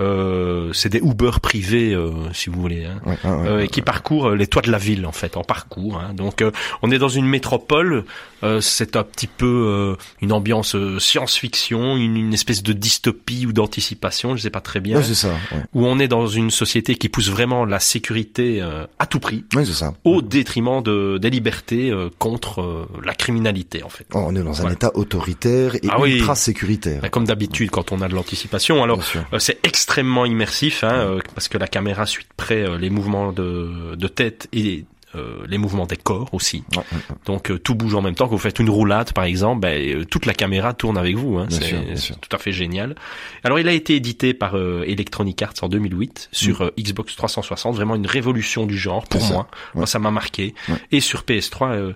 Euh, 0.00 0.72
c'est 0.72 0.88
des 0.90 0.98
Uber 0.98 1.32
privés, 1.42 1.92
euh, 1.94 2.10
si 2.32 2.50
vous 2.50 2.60
voulez, 2.60 2.84
hein, 2.84 3.00
Ouais, 3.04 3.18
ouais, 3.24 3.30
ouais, 3.30 3.48
euh, 3.48 3.58
et 3.64 3.68
qui 3.68 3.82
parcourent 3.82 4.30
les 4.30 4.46
toits 4.46 4.62
de 4.62 4.70
la 4.70 4.78
ville 4.78 5.06
en 5.06 5.12
fait, 5.12 5.36
en 5.36 5.42
parcours. 5.42 5.98
hein. 5.98 6.14
Donc, 6.14 6.40
euh, 6.42 6.50
on 6.82 6.90
est 6.90 6.98
dans 6.98 7.08
une 7.08 7.26
métropole. 7.26 8.04
euh, 8.44 8.60
c'est 8.60 8.94
un 8.94 9.02
petit 9.02 9.26
peu 9.26 9.46
euh, 9.46 9.96
une 10.20 10.30
ambiance 10.32 10.76
euh, 10.76 11.00
science-fiction, 11.00 11.96
une, 11.96 12.16
une 12.16 12.32
espèce 12.34 12.62
de 12.62 12.72
dystopie 12.72 13.46
ou 13.46 13.52
d'anticipation, 13.52 14.36
je 14.36 14.42
sais 14.42 14.50
pas 14.50 14.60
très 14.60 14.78
bien, 14.80 14.98
Ouais, 14.98 15.02
c'est 15.02 15.14
ça. 15.14 15.30
Ouais, 15.52 15.62
où 15.74 15.84
on 15.86 15.98
est 15.98 16.06
dans 16.08 16.28
une 16.28 16.50
société 16.52 16.94
qui 16.94 17.08
pousse 17.08 17.28
vraiment 17.30 17.64
la 17.64 17.80
sécurité 17.80 18.62
euh, 18.62 18.86
à 19.00 19.06
tout 19.06 19.18
prix 19.18 19.44
Ouais, 19.56 19.64
c'est 19.64 19.72
ça. 19.72 19.92
au 20.04 20.22
détriment 20.22 20.80
de, 20.82 21.18
des 21.18 21.30
libertés 21.30 21.90
euh, 21.90 22.08
contre 22.20 22.60
euh, 22.62 22.86
la 23.04 23.14
criminalité 23.14 23.82
en 23.82 23.88
fait. 23.88 24.06
Oh, 24.14 24.22
on 24.28 24.36
est 24.36 24.42
dans 24.44 24.64
un 24.64 24.70
état 24.70 24.92
autoritaire 24.94 25.74
et 25.74 25.80
Ah 25.88 26.00
oui. 26.00 26.18
ultra 26.18 26.36
sécuritaire. 26.36 27.00
Bah, 27.02 27.08
Comme 27.08 27.24
d'habitude 27.26 27.70
quand 27.70 27.90
on 27.90 28.00
a 28.02 28.08
de 28.08 28.14
l'anticipation. 28.14 28.82
Alors 28.84 29.00
euh, 29.32 29.38
c'est 29.40 29.58
extrêmement 29.64 29.87
immersif 30.26 30.84
hein, 30.84 30.92
euh, 30.92 31.20
parce 31.34 31.48
que 31.48 31.58
la 31.58 31.66
caméra 31.68 32.06
suit 32.06 32.24
de 32.24 32.34
près 32.36 32.62
euh, 32.62 32.78
les 32.78 32.90
mouvements 32.90 33.32
de, 33.32 33.94
de 33.96 34.08
tête 34.08 34.48
et 34.52 34.84
euh, 35.14 35.38
les 35.48 35.56
mouvements 35.56 35.86
des 35.86 35.96
corps 35.96 36.28
aussi. 36.34 36.64
Ouais, 36.72 36.78
ouais, 36.78 36.84
ouais. 36.92 37.16
Donc 37.24 37.50
euh, 37.50 37.58
tout 37.58 37.74
bouge 37.74 37.94
en 37.94 38.02
même 38.02 38.14
temps. 38.14 38.26
Quand 38.26 38.32
vous 38.32 38.38
faites 38.38 38.58
une 38.58 38.68
roulade 38.68 39.12
par 39.14 39.24
exemple, 39.24 39.60
ben, 39.62 39.80
euh, 40.00 40.04
toute 40.04 40.26
la 40.26 40.34
caméra 40.34 40.74
tourne 40.74 40.98
avec 40.98 41.16
vous. 41.16 41.38
Hein. 41.38 41.46
C'est 41.48 42.20
tout 42.20 42.36
à 42.36 42.38
fait 42.38 42.52
génial. 42.52 42.94
Alors 43.42 43.58
il 43.58 43.66
a 43.68 43.72
été 43.72 43.94
édité 43.96 44.34
par 44.34 44.54
Electronic 44.56 45.40
Arts 45.42 45.54
en 45.62 45.68
2008 45.68 46.28
sur 46.32 46.60
euh, 46.62 46.70
Xbox 46.78 47.16
360. 47.16 47.74
Vraiment 47.74 47.94
une 47.94 48.06
révolution 48.06 48.66
du 48.66 48.76
genre 48.76 49.04
pour 49.06 49.20
Mm. 49.20 49.22
C'est 49.24 49.28
ça. 49.28 49.34
moi. 49.34 49.48
Moi 49.74 49.86
ça 49.86 49.98
m'a 49.98 50.10
marqué. 50.10 50.54
Et 50.92 51.00
sur 51.00 51.22
PS3. 51.22 51.70
euh, 51.72 51.92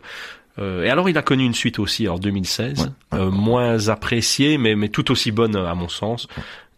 euh, 0.59 0.85
et 0.85 0.91
alors 0.91 1.09
il 1.09 1.17
a 1.17 1.23
connu 1.23 1.45
une 1.45 1.55
suite 1.55 1.79
aussi 1.79 2.09
en 2.09 2.19
2016, 2.19 2.79
Ouais, 2.81 2.85
ouais, 3.19 3.25
euh, 3.27 3.31
moins 3.31 3.89
appréciée 3.89 4.59
mais, 4.59 4.75
mais 4.75 4.89
tout 4.91 5.11
aussi 5.11 5.33
bonne 5.33 5.57
à 5.57 5.75
mon 5.75 5.89
sens. 5.89 6.29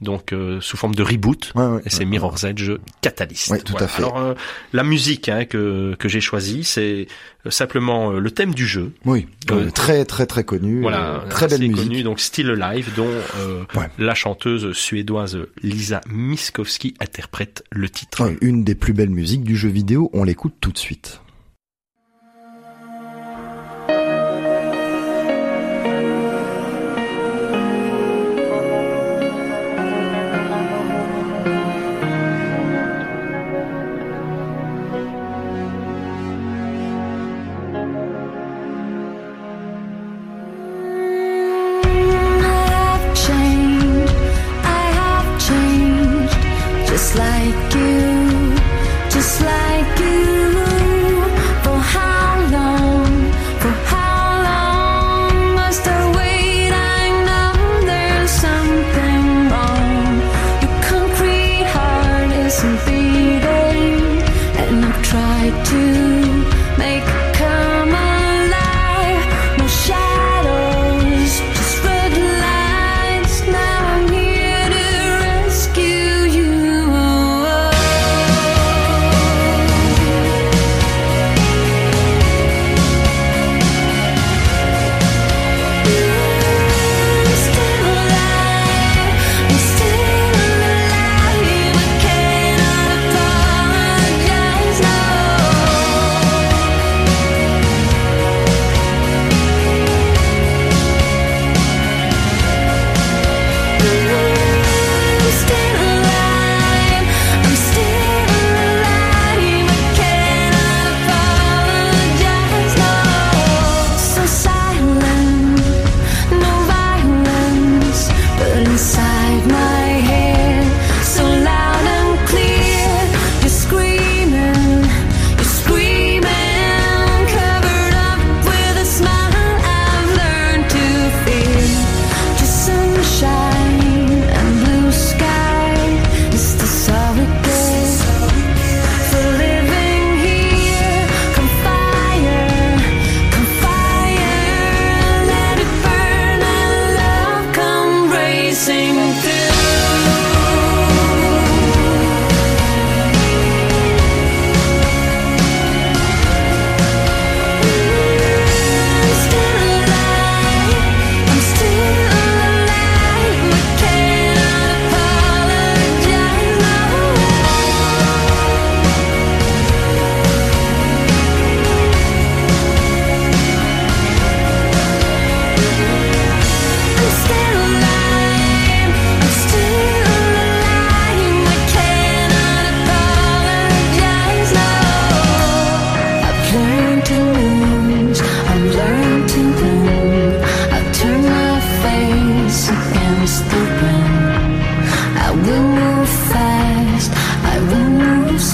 Donc 0.04 0.32
euh, 0.32 0.60
sous 0.60 0.76
forme 0.76 0.94
de 0.94 1.02
reboot. 1.02 1.52
Ouais, 1.56 1.66
ouais, 1.66 1.80
Et 1.84 1.90
c'est 1.90 2.00
ouais, 2.00 2.04
Mirror's 2.04 2.44
Edge 2.44 2.70
Catalyst. 3.00 3.50
Ouais, 3.50 3.60
tout 3.60 3.74
à 3.78 3.88
fait. 3.88 4.02
Alors 4.02 4.18
euh, 4.18 4.34
la 4.72 4.84
musique 4.84 5.28
hein, 5.28 5.44
que 5.44 5.96
que 5.98 6.08
j'ai 6.08 6.20
choisie, 6.20 6.62
c'est 6.64 7.08
euh, 7.46 7.50
simplement 7.50 8.12
euh, 8.12 8.20
le 8.20 8.30
thème 8.30 8.54
du 8.54 8.66
jeu. 8.66 8.92
Oui, 9.04 9.26
Euh, 9.50 9.70
très 9.70 10.04
très 10.04 10.26
très 10.26 10.44
connu, 10.44 10.80
Voilà, 10.82 11.24
très 11.30 11.48
belle 11.48 11.60
musique. 11.62 11.76
connu, 11.76 12.02
donc 12.02 12.20
Still 12.20 12.50
Alive, 12.62 12.90
dont 12.94 13.08
euh, 13.38 13.64
la 13.98 14.14
chanteuse 14.14 14.72
suédoise 14.72 15.38
Lisa 15.62 16.00
Miskovsky 16.08 16.94
interprète 17.00 17.64
le 17.72 17.88
titre. 17.88 18.30
Une 18.40 18.64
des 18.64 18.74
plus 18.74 18.92
belles 18.92 19.10
musiques 19.10 19.44
du 19.44 19.56
jeu 19.56 19.68
vidéo, 19.68 20.10
on 20.12 20.24
l'écoute 20.24 20.54
tout 20.60 20.72
de 20.72 20.78
suite. 20.78 21.20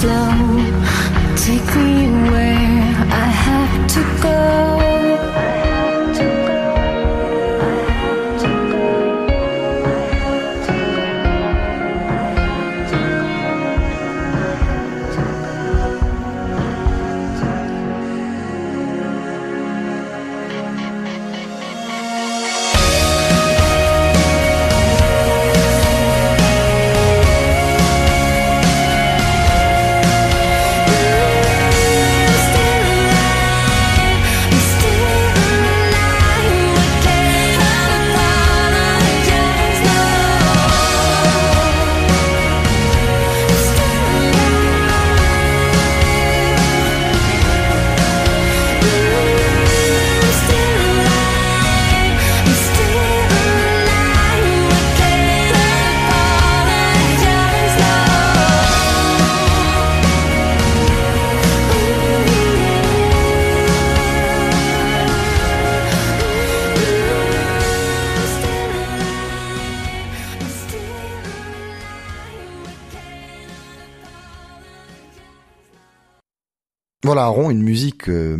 Slow. 0.01 0.30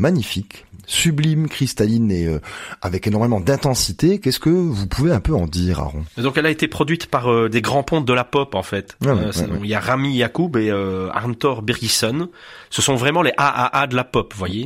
Magnifique, 0.02 0.66
sublime, 0.92 1.48
cristalline 1.48 2.12
et 2.12 2.26
euh, 2.28 2.40
avec 2.82 3.08
énormément 3.08 3.40
d'intensité. 3.40 4.20
Qu'est-ce 4.20 4.40
que 4.40 4.50
vous 4.50 4.88
pouvez 4.88 5.12
un 5.12 5.20
peu 5.22 5.34
en 5.34 5.48
dire, 5.48 5.80
Aaron? 5.80 6.04
Donc 6.18 6.38
elle 6.38 6.46
a 6.46 6.50
été 6.50 6.68
produite 6.68 7.06
par 7.08 7.32
euh, 7.32 7.50
des 7.50 7.62
grands 7.62 7.84
pontes 7.84 8.06
de 8.06 8.14
la 8.14 8.24
pop 8.24 8.56
en 8.56 8.64
fait. 8.64 8.98
Ouais, 9.02 9.12
ouais, 9.12 9.18
Euh, 9.20 9.26
ouais. 9.48 9.60
Il 9.64 9.70
y 9.70 9.74
a 9.74 9.80
Rami 9.80 10.16
Yacoub 10.16 10.58
et 10.58 10.70
euh, 10.70 11.10
Arntor 11.14 11.62
Birgisson. 11.62 12.30
Ce 12.70 12.82
sont 12.82 12.96
vraiment 12.96 13.22
les 13.22 13.32
AAA 13.38 13.88
de 13.88 13.96
la 13.96 14.04
pop, 14.04 14.34
vous 14.34 14.40
voyez. 14.40 14.64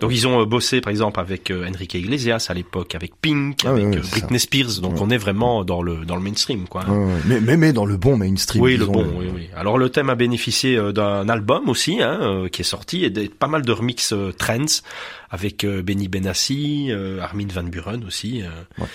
Donc 0.00 0.10
ils 0.10 0.26
ont 0.26 0.40
euh, 0.40 0.44
bossé 0.46 0.80
par 0.80 0.90
exemple 0.90 1.20
avec 1.20 1.52
Enrique 1.52 1.94
Iglesias 1.94 2.46
à 2.48 2.54
l'époque, 2.54 2.94
avec 2.94 3.12
Pink, 3.20 3.60
Ah, 3.64 3.70
avec 3.70 3.98
Britney 4.10 4.38
Spears. 4.40 4.80
Donc 4.80 5.00
on 5.00 5.10
est 5.10 5.18
vraiment 5.18 5.64
dans 5.64 5.82
le 5.82 6.04
dans 6.04 6.16
le 6.16 6.22
mainstream 6.22 6.66
quoi. 6.68 6.84
Mais, 7.26 7.40
mais, 7.40 7.56
mais 7.56 7.72
dans 7.72 7.84
le 7.86 7.96
bon 7.96 8.16
mainstream. 8.16 8.62
Oui, 8.62 8.76
le 8.76 8.86
bon, 8.86 9.06
oui, 9.18 9.26
oui. 9.34 9.48
Alors 9.56 9.76
le 9.78 9.90
thème 9.90 10.08
a 10.10 10.14
bénéficié 10.14 10.78
d'un 10.92 11.28
album 11.28 11.68
aussi, 11.68 12.00
hein, 12.02 12.46
qui 12.50 12.62
est 12.62 12.64
sorti, 12.64 13.04
et 13.04 13.10
de 13.10 13.26
pas 13.26 13.46
mal 13.48 13.62
de 13.62 13.72
remix 13.72 14.14
trends 14.38 14.80
avec 15.30 15.64
euh, 15.64 15.82
Benny 15.82 16.08
Benassi, 16.08 16.86
euh, 16.90 17.20
Armin 17.20 17.46
van 17.52 17.64
Buren 17.64 18.04
aussi. 18.04 18.42
euh. 18.42 18.48
Ouais. 18.78 18.86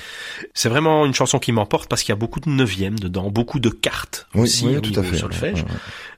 C'est 0.54 0.70
vraiment 0.70 1.06
une 1.06 1.14
chanson 1.14 1.40
qui 1.40 1.52
m'emporte 1.52 1.90
parce 1.90 2.04
qu'il 2.04 2.10
y 2.10 2.14
a 2.14 2.16
beaucoup 2.18 2.40
de 2.40 2.50
neuvièmes 2.50 3.00
dedans, 3.00 3.30
beaucoup 3.30 3.60
de 3.60 3.70
cartes 3.70 4.28
Oui, 4.36 4.42
aussi 4.44 4.68
oui, 4.68 4.78
au 4.78 4.82
tout 4.82 4.98
à 5.00 5.04
fait. 5.04 5.18
solfège. 5.18 5.64
Ouais, 5.64 5.70
ouais. 5.70 5.78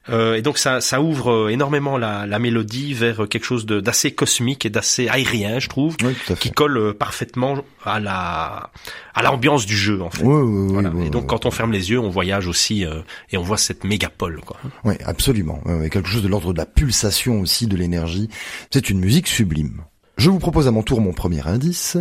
Euh, 0.10 0.36
et 0.36 0.42
donc 0.42 0.58
ça, 0.58 0.82
ça 0.82 1.02
ouvre 1.02 1.50
énormément 1.50 1.98
la, 1.98 2.26
la 2.28 2.38
mélodie 2.38 2.94
vers 2.94 3.26
quelque 3.30 3.46
chose 3.46 3.66
d'assez 3.66 4.12
cosmique 4.14 4.66
et 4.66 4.70
d'assez 4.70 5.08
aérien, 5.08 5.60
je 5.60 5.70
trouve, 5.70 5.96
Oui, 6.04 6.14
qui 6.40 6.52
colle 6.52 6.94
parfaitement 6.94 7.64
à 7.86 8.02
la 8.02 8.70
à 9.16 9.24
l'ambiance 9.24 9.66
du 9.66 9.78
jeu 9.78 10.02
en 10.02 10.10
fait. 10.10 10.24
Oui, 10.24 10.34
oui, 10.36 10.60
oui, 10.68 10.74
Voilà. 10.74 10.92
et 11.06 11.10
donc 11.10 11.28
quand 11.28 11.46
on 11.46 11.52
ferme 11.52 11.72
les 11.72 11.90
yeux, 11.92 12.00
on 12.00 12.10
voyage 12.10 12.48
aussi 12.48 12.86
euh, 12.86 13.00
et 13.32 13.38
on 13.38 13.44
voit 13.44 13.58
cette 13.58 13.86
mégapole 13.86 14.42
quoi. 14.42 14.58
Oui, 14.84 14.96
absolument. 15.06 15.62
Ouais, 15.66 15.90
quelque 15.90 16.10
chose 16.10 16.24
de 16.24 16.28
l'ordre 16.28 16.52
de 16.52 16.58
la 16.58 16.66
pulsation 16.66 17.40
aussi, 17.40 17.68
de 17.68 17.78
l'énergie. 17.78 18.28
C'est 18.72 18.90
une 18.90 19.00
musique 19.00 19.28
sublime. 19.28 19.84
Je 20.18 20.30
vous 20.30 20.40
propose 20.40 20.68
à 20.68 20.72
mon 20.72 20.84
tour 20.84 21.02
mon 21.02 21.14
premier 21.14 21.46
indice 21.48 21.98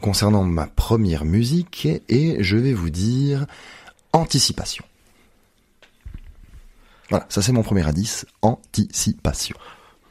concernant 0.00 0.44
ma 0.44 0.66
première 0.66 1.24
musique 1.24 1.88
et 2.08 2.42
je 2.42 2.56
vais 2.56 2.74
vous 2.74 2.90
dire 2.90 3.46
anticipation. 4.12 4.84
Voilà, 7.10 7.26
ça 7.30 7.40
c'est 7.40 7.52
mon 7.52 7.62
premier 7.62 7.86
indice, 7.86 8.26
anticipation. 8.42 9.56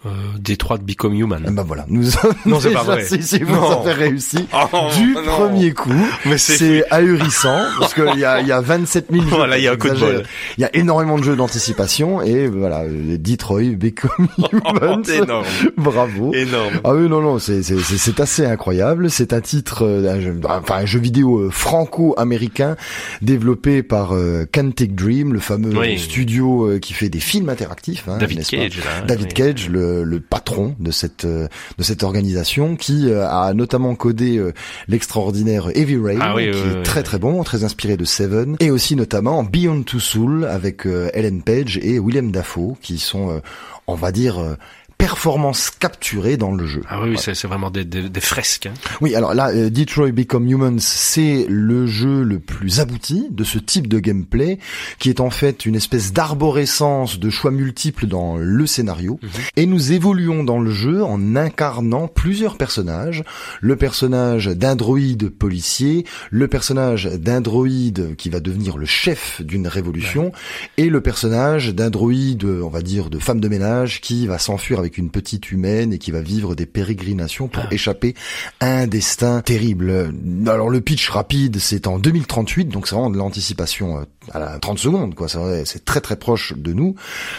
Euh, 0.05 0.09
Détroit 0.39 0.77
de 0.77 0.83
Become 0.83 1.15
Human. 1.15 1.43
Eh 1.47 1.51
ben 1.51 1.63
voilà, 1.63 1.85
nous 1.89 2.03
Non, 2.45 2.59
c'est 2.59 2.71
pas 2.71 2.83
vrai. 2.83 3.03
si, 3.03 3.21
si, 3.23 3.39
vous 3.39 3.55
avez 3.55 3.93
réussi 3.93 4.47
Oh, 4.53 4.89
du 4.95 5.13
non. 5.15 5.21
premier 5.23 5.71
coup. 5.73 5.89
Mais 6.25 6.37
c'est 6.37 6.55
C'est 6.57 6.83
ahurissant 6.91 7.65
parce 7.79 7.95
qu'il 7.95 8.19
y 8.19 8.23
a, 8.23 8.39
y 8.41 8.51
a 8.51 8.61
27 8.61 9.07
000 9.11 9.23
jeux. 9.27 9.29
Voilà, 9.35 9.57
il 9.57 9.63
y 9.63 9.67
a 9.67 9.71
un 9.71 9.75
coup 9.75 9.87
de 9.89 9.95
J'exagère. 9.95 10.17
bol. 10.19 10.27
Il 10.59 10.61
y 10.61 10.65
a 10.65 10.75
énormément 10.75 11.17
de 11.17 11.23
jeux 11.23 11.35
d'anticipation 11.35 12.21
et 12.21 12.47
voilà, 12.47 12.81
euh, 12.81 13.17
Detroit, 13.17 13.75
Become 13.75 14.27
Human. 14.51 15.01
énorme, 15.09 15.45
Bravo. 15.77 16.31
énorme. 16.33 16.73
Ah 16.83 16.93
oui, 16.93 17.09
non, 17.09 17.21
non, 17.21 17.39
c'est, 17.39 17.63
c'est, 17.63 17.79
c'est, 17.79 17.97
c'est 17.97 18.19
assez 18.19 18.45
incroyable. 18.45 19.09
C'est 19.09 19.33
un 19.33 19.41
titre, 19.41 19.83
euh, 19.83 20.13
un 20.13 20.21
jeu, 20.21 20.39
enfin, 20.43 20.75
un 20.81 20.85
jeu 20.85 20.99
vidéo 20.99 21.39
euh, 21.39 21.49
franco-américain 21.49 22.75
développé 23.23 23.81
par 23.83 24.13
euh, 24.13 24.45
Quantic 24.53 24.93
Dream, 24.95 25.33
le 25.33 25.39
fameux 25.39 25.75
Oui. 25.77 25.97
studio 25.97 26.69
euh, 26.69 26.79
qui 26.79 26.93
fait 26.93 27.09
des 27.09 27.19
films 27.19 27.49
interactifs. 27.49 28.07
hein, 28.07 28.17
David 28.19 28.45
Cage, 28.45 28.77
là. 28.77 29.01
David 29.07 29.27
oui. 29.29 29.33
Cage, 29.33 29.69
le, 29.69 29.86
le 30.03 30.19
patron 30.19 30.75
de 30.79 30.91
cette 30.91 31.25
euh, 31.25 31.47
de 31.77 31.83
cette 31.83 32.03
organisation, 32.03 32.75
qui 32.75 33.09
euh, 33.09 33.27
a 33.27 33.53
notamment 33.53 33.95
codé 33.95 34.37
euh, 34.37 34.53
l'extraordinaire 34.87 35.69
Heavy 35.75 35.97
Rain, 35.97 36.19
Ah 36.21 36.35
oui, 36.35 36.51
qui 36.51 36.57
oui, 36.57 36.69
est 36.69 36.77
oui, 36.77 36.83
très 36.83 37.03
très 37.03 37.19
bon, 37.19 37.43
très 37.43 37.63
inspiré 37.63 37.97
de 37.97 38.05
Seven, 38.05 38.55
et 38.59 38.71
aussi 38.71 38.95
notamment 38.95 39.43
Beyond 39.43 39.83
Two 39.83 39.99
Soul 39.99 40.45
avec 40.45 40.85
euh, 40.85 41.09
Ellen 41.13 41.41
Page 41.41 41.79
et 41.81 41.99
William 41.99 42.31
Dafoe, 42.31 42.75
qui 42.81 42.97
sont, 42.97 43.29
euh, 43.31 43.39
on 43.87 43.95
va 43.95 44.11
dire, 44.11 44.39
euh, 44.39 44.55
performances 44.97 45.69
capturées 45.69 46.37
dans 46.37 46.51
le 46.51 46.65
jeu. 46.65 46.81
Ah 46.89 47.01
oui, 47.01 47.11
oui, 47.11 47.17
c'est 47.17 47.47
vraiment 47.47 47.69
des, 47.69 47.85
des, 47.85 48.09
des 48.09 48.19
fresques. 48.19 48.67
Hein. 48.67 48.73
Oui, 49.01 49.15
alors 49.15 49.33
là, 49.33 49.51
euh, 49.51 49.69
Detroit 49.69 50.11
Become 50.11 50.47
Humans, 50.47 50.79
c'est 50.79 51.45
le 51.49 51.85
jeu 51.85 52.23
le 52.23 52.39
plus 52.39 52.79
abouti 52.79 53.27
de 53.29 53.43
ce 53.43 53.59
type 53.59 53.87
de 53.87 53.99
gameplay, 53.99 54.59
qui 54.99 55.09
est 55.09 55.19
en 55.19 55.29
fait 55.29 55.65
une 55.65 55.75
espèce 55.75 56.13
d'arborescence 56.13 57.19
de 57.19 57.29
choix 57.29 57.51
multiples 57.51 58.07
dans 58.07 58.37
le 58.37 58.65
scénario. 58.65 59.19
Et 59.55 59.65
nous 59.65 59.91
évoluons 59.91 60.43
dans 60.43 60.59
le 60.59 60.71
jeu 60.71 61.03
en 61.03 61.35
incarnant 61.35 62.07
plusieurs 62.07 62.57
personnages. 62.57 63.23
Le 63.61 63.75
personnage 63.75 64.47
d'un 64.47 64.75
droïde 64.75 65.29
policier, 65.29 66.05
le 66.31 66.47
personnage 66.47 67.05
d'un 67.05 67.41
droïde 67.41 68.15
qui 68.15 68.29
va 68.29 68.39
devenir 68.39 68.77
le 68.77 68.85
chef 68.85 69.41
d'une 69.41 69.67
révolution, 69.67 70.31
et 70.77 70.89
le 70.89 71.01
personnage 71.01 71.73
d'un 71.73 71.89
droïde, 71.89 72.45
on 72.45 72.69
va 72.69 72.81
dire, 72.81 73.09
de 73.09 73.19
femme 73.19 73.39
de 73.39 73.47
ménage, 73.47 74.01
qui 74.01 74.27
va 74.27 74.39
s'enfuir 74.39 74.79
avec 74.79 74.86
une 74.95 75.09
petite 75.09 75.51
humaine 75.51 75.91
et 75.91 75.97
qui 75.97 76.11
va 76.11 76.21
vivre 76.21 76.55
des 76.55 76.65
pérégrinations 76.65 77.47
pour 77.47 77.63
échapper 77.71 78.13
à 78.59 78.67
un 78.67 78.87
destin 78.87 79.41
terrible. 79.41 80.13
Alors 80.45 80.69
le 80.69 80.79
pitch 80.81 81.09
rapide, 81.09 81.57
c'est 81.59 81.87
en 81.87 81.99
2038, 81.99 82.65
donc 82.65 82.87
c'est 82.87 82.95
vraiment 82.95 83.09
de 83.09 83.17
l'anticipation 83.17 83.97
euh, 83.97 84.03
à 84.33 84.39
la 84.39 84.59
30 84.59 84.77
secondes, 84.77 85.15
quoi. 85.15 85.27
C'est 85.65 85.83
très 85.83 86.01
très 86.01 86.15
proche 86.15 86.53
de 86.55 86.73
nous. 86.73 86.95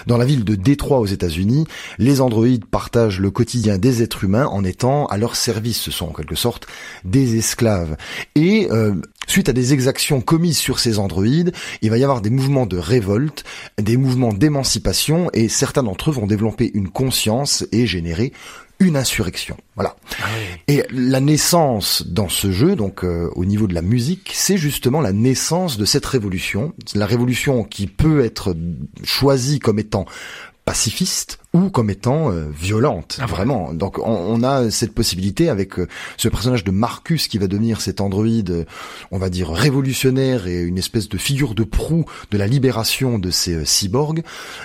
Dans 0.06 0.16
la 0.16 0.24
ville 0.24 0.44
de 0.44 0.54
Détroit 0.54 0.98
aux 0.98 1.06
États-Unis, 1.06 1.66
les 1.98 2.20
androïdes 2.20 2.64
partagent 2.64 3.20
le 3.20 3.30
quotidien 3.30 3.78
des 3.78 4.02
êtres 4.02 4.24
humains 4.24 4.46
en 4.46 4.64
étant 4.64 5.06
à 5.06 5.16
leur 5.16 5.36
service. 5.36 5.80
Ce 5.80 5.90
sont 5.90 6.08
en 6.08 6.12
quelque 6.12 6.34
sorte 6.34 6.66
des 7.04 7.36
esclaves. 7.36 7.96
Et 8.34 8.68
euh, 8.70 8.94
suite 9.28 9.48
à 9.48 9.52
des 9.52 9.72
exactions 9.72 10.20
commises 10.20 10.58
sur 10.58 10.80
ces 10.80 10.98
androïdes, 10.98 11.52
il 11.82 11.90
va 11.90 11.98
y 11.98 12.02
avoir 12.02 12.20
des 12.20 12.30
mouvements 12.30 12.66
de 12.66 12.78
révolte, 12.78 13.44
des 13.80 13.96
mouvements 13.96 14.32
d'émancipation, 14.32 15.30
et 15.32 15.48
certains 15.48 15.82
d'entre 15.82 16.10
eux 16.10 16.14
vont 16.14 16.26
développer 16.26 16.70
une 16.74 16.88
conscience 16.88 17.64
et 17.70 17.86
générer 17.86 18.32
une 18.80 18.96
insurrection. 18.96 19.56
Voilà. 19.74 19.96
Ah 20.20 20.26
oui. 20.36 20.74
Et 20.74 20.84
la 20.90 21.20
naissance 21.20 22.06
dans 22.06 22.28
ce 22.28 22.52
jeu, 22.52 22.76
donc 22.76 23.04
euh, 23.04 23.28
au 23.34 23.44
niveau 23.44 23.66
de 23.66 23.74
la 23.74 23.82
musique, 23.82 24.30
c'est 24.34 24.56
justement 24.56 25.00
la 25.00 25.12
naissance 25.12 25.78
de 25.78 25.84
cette 25.84 26.06
révolution. 26.06 26.72
La 26.94 27.06
révolution 27.06 27.64
qui 27.64 27.86
peut 27.88 28.24
être 28.24 28.54
choisie 29.02 29.58
comme 29.58 29.78
étant 29.78 30.06
pacifiste 30.64 31.40
ou 31.66 31.70
comme 31.70 31.90
étant 31.90 32.30
euh, 32.30 32.46
violente, 32.50 33.18
Ah, 33.20 33.26
vraiment. 33.26 33.72
Donc 33.72 33.98
on, 33.98 34.02
on 34.04 34.42
a 34.42 34.70
cette 34.70 34.92
possibilité 34.94 35.48
avec 35.48 35.78
euh, 35.78 35.86
ce 36.16 36.28
personnage 36.28 36.64
de 36.64 36.70
Marcus 36.70 37.28
qui 37.28 37.38
va 37.38 37.46
devenir 37.46 37.80
cet 37.80 38.00
androïde, 38.00 38.50
euh, 38.50 38.64
on 39.10 39.18
va 39.18 39.30
dire 39.30 39.50
révolutionnaire 39.50 40.46
et 40.46 40.60
une 40.62 40.78
espèce 40.78 41.08
de 41.08 41.18
figure 41.18 41.54
de 41.54 41.64
proue 41.64 42.04
de 42.30 42.38
la 42.38 42.46
libération 42.46 43.18
de 43.18 43.30
ces 43.30 43.54
euh, 43.54 43.64
cyborgs, 43.64 44.22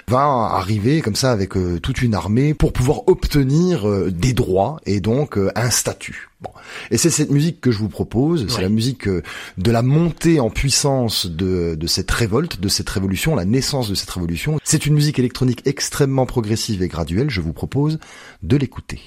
va 0.08 0.22
arriver 0.56 1.02
comme 1.02 1.16
ça 1.16 1.32
avec 1.32 1.56
euh, 1.58 1.80
toute 1.80 2.02
une 2.02 2.16
armée 2.16 2.54
pour 2.54 2.74
pouvoir 2.74 3.08
obtenir 3.08 3.88
euh, 3.90 4.12
des 4.12 4.34
droits 4.34 4.80
et 4.86 5.00
donc 5.00 5.38
un 5.56 5.70
statut. 5.70 6.30
Bon. 6.42 6.50
Et 6.92 6.98
c'est 6.98 7.10
cette 7.10 7.32
musique 7.32 7.62
que 7.62 7.72
je 7.72 7.78
vous 7.80 7.88
propose, 7.88 8.46
c'est 8.50 8.58
Ouais. 8.58 8.64
la 8.64 8.70
musique 8.70 9.08
de 9.08 9.72
la 9.72 9.82
montée 9.82 10.42
en 10.42 10.50
puissance 10.50 11.26
de, 11.26 11.76
de 11.80 11.88
cette 11.88 12.12
révolte, 12.12 12.60
de 12.60 12.68
cette 12.68 12.90
révolution, 12.90 13.34
la 13.36 13.46
naissance 13.46 13.90
de 13.90 13.96
cette 13.96 14.10
révolution. 14.10 14.60
C'est 14.66 14.86
une 14.86 14.94
musique 14.94 15.20
électronique 15.20 15.62
extrêmement 15.66 16.26
progressive 16.26 16.83
et 16.84 16.88
graduelle, 16.88 17.30
je 17.30 17.42
vous 17.42 17.54
propose 17.54 18.00
de 18.44 18.58
l'écouter. 18.58 19.00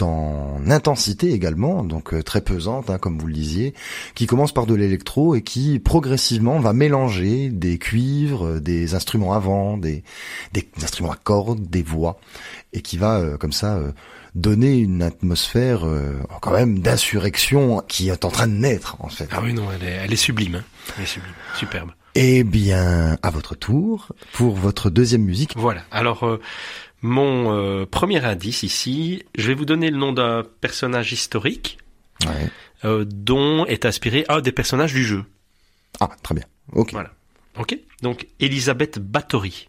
Tout 0.00 0.04
en 0.04 0.70
intensité 0.70 1.32
également, 1.32 1.84
donc 1.84 2.14
euh, 2.14 2.22
très 2.22 2.40
pesante, 2.40 2.90
hein, 2.90 2.98
comme 2.98 3.18
vous 3.18 3.26
le 3.26 3.32
disiez, 3.32 3.74
qui 4.14 4.26
commence 4.26 4.52
par 4.52 4.66
de 4.66 4.74
l'électro 4.74 5.34
et 5.34 5.42
qui 5.42 5.78
progressivement 5.78 6.58
va 6.60 6.72
mélanger 6.72 7.48
des 7.50 7.78
cuivres, 7.78 8.46
euh, 8.46 8.60
des 8.60 8.94
instruments 8.94 9.32
à 9.32 9.38
vent, 9.38 9.76
des, 9.76 10.04
des 10.52 10.68
instruments 10.82 11.12
à 11.12 11.16
cordes, 11.16 11.68
des 11.68 11.82
voix, 11.82 12.18
et 12.72 12.82
qui 12.82 12.96
va 12.96 13.18
euh, 13.18 13.36
comme 13.36 13.52
ça 13.52 13.76
euh, 13.76 13.92
donner 14.34 14.78
une 14.78 15.02
atmosphère 15.02 15.86
euh, 15.86 16.20
quand 16.40 16.52
même 16.52 16.78
d'insurrection 16.78 17.82
qui 17.86 18.08
est 18.08 18.24
en 18.24 18.30
train 18.30 18.46
de 18.46 18.54
naître 18.54 18.96
en 19.00 19.08
fait. 19.08 19.28
Ah 19.32 19.40
oui, 19.42 19.52
non, 19.52 19.64
elle 19.74 19.86
est, 19.86 19.92
elle 20.04 20.12
est 20.12 20.16
sublime. 20.16 20.56
Hein. 20.56 20.64
Elle 20.96 21.04
est 21.04 21.06
sublime. 21.06 21.34
Superbe. 21.56 21.90
Eh 22.16 22.42
bien, 22.42 23.16
à 23.22 23.30
votre 23.30 23.54
tour, 23.54 24.08
pour 24.32 24.56
votre 24.56 24.90
deuxième 24.90 25.22
musique. 25.22 25.52
Voilà. 25.56 25.82
Alors, 25.92 26.26
euh, 26.26 26.40
mon 27.02 27.52
euh, 27.52 27.86
premier 27.86 28.24
indice 28.24 28.62
ici, 28.62 29.24
je 29.36 29.46
vais 29.48 29.54
vous 29.54 29.64
donner 29.64 29.90
le 29.90 29.96
nom 29.96 30.12
d'un 30.12 30.42
personnage 30.60 31.12
historique 31.12 31.78
Ouais. 32.26 32.48
euh, 32.84 33.04
dont 33.08 33.64
est 33.66 33.86
inspiré 33.86 34.24
un 34.28 34.40
des 34.40 34.52
personnages 34.52 34.92
du 34.92 35.04
jeu. 35.04 35.24
Ah, 36.00 36.10
très 36.22 36.34
bien. 36.34 36.44
Ok. 36.72 36.92
Voilà. 36.92 37.10
Ok 37.58 37.76
Donc, 38.02 38.26
Elisabeth 38.40 38.98
Bathory. 38.98 39.68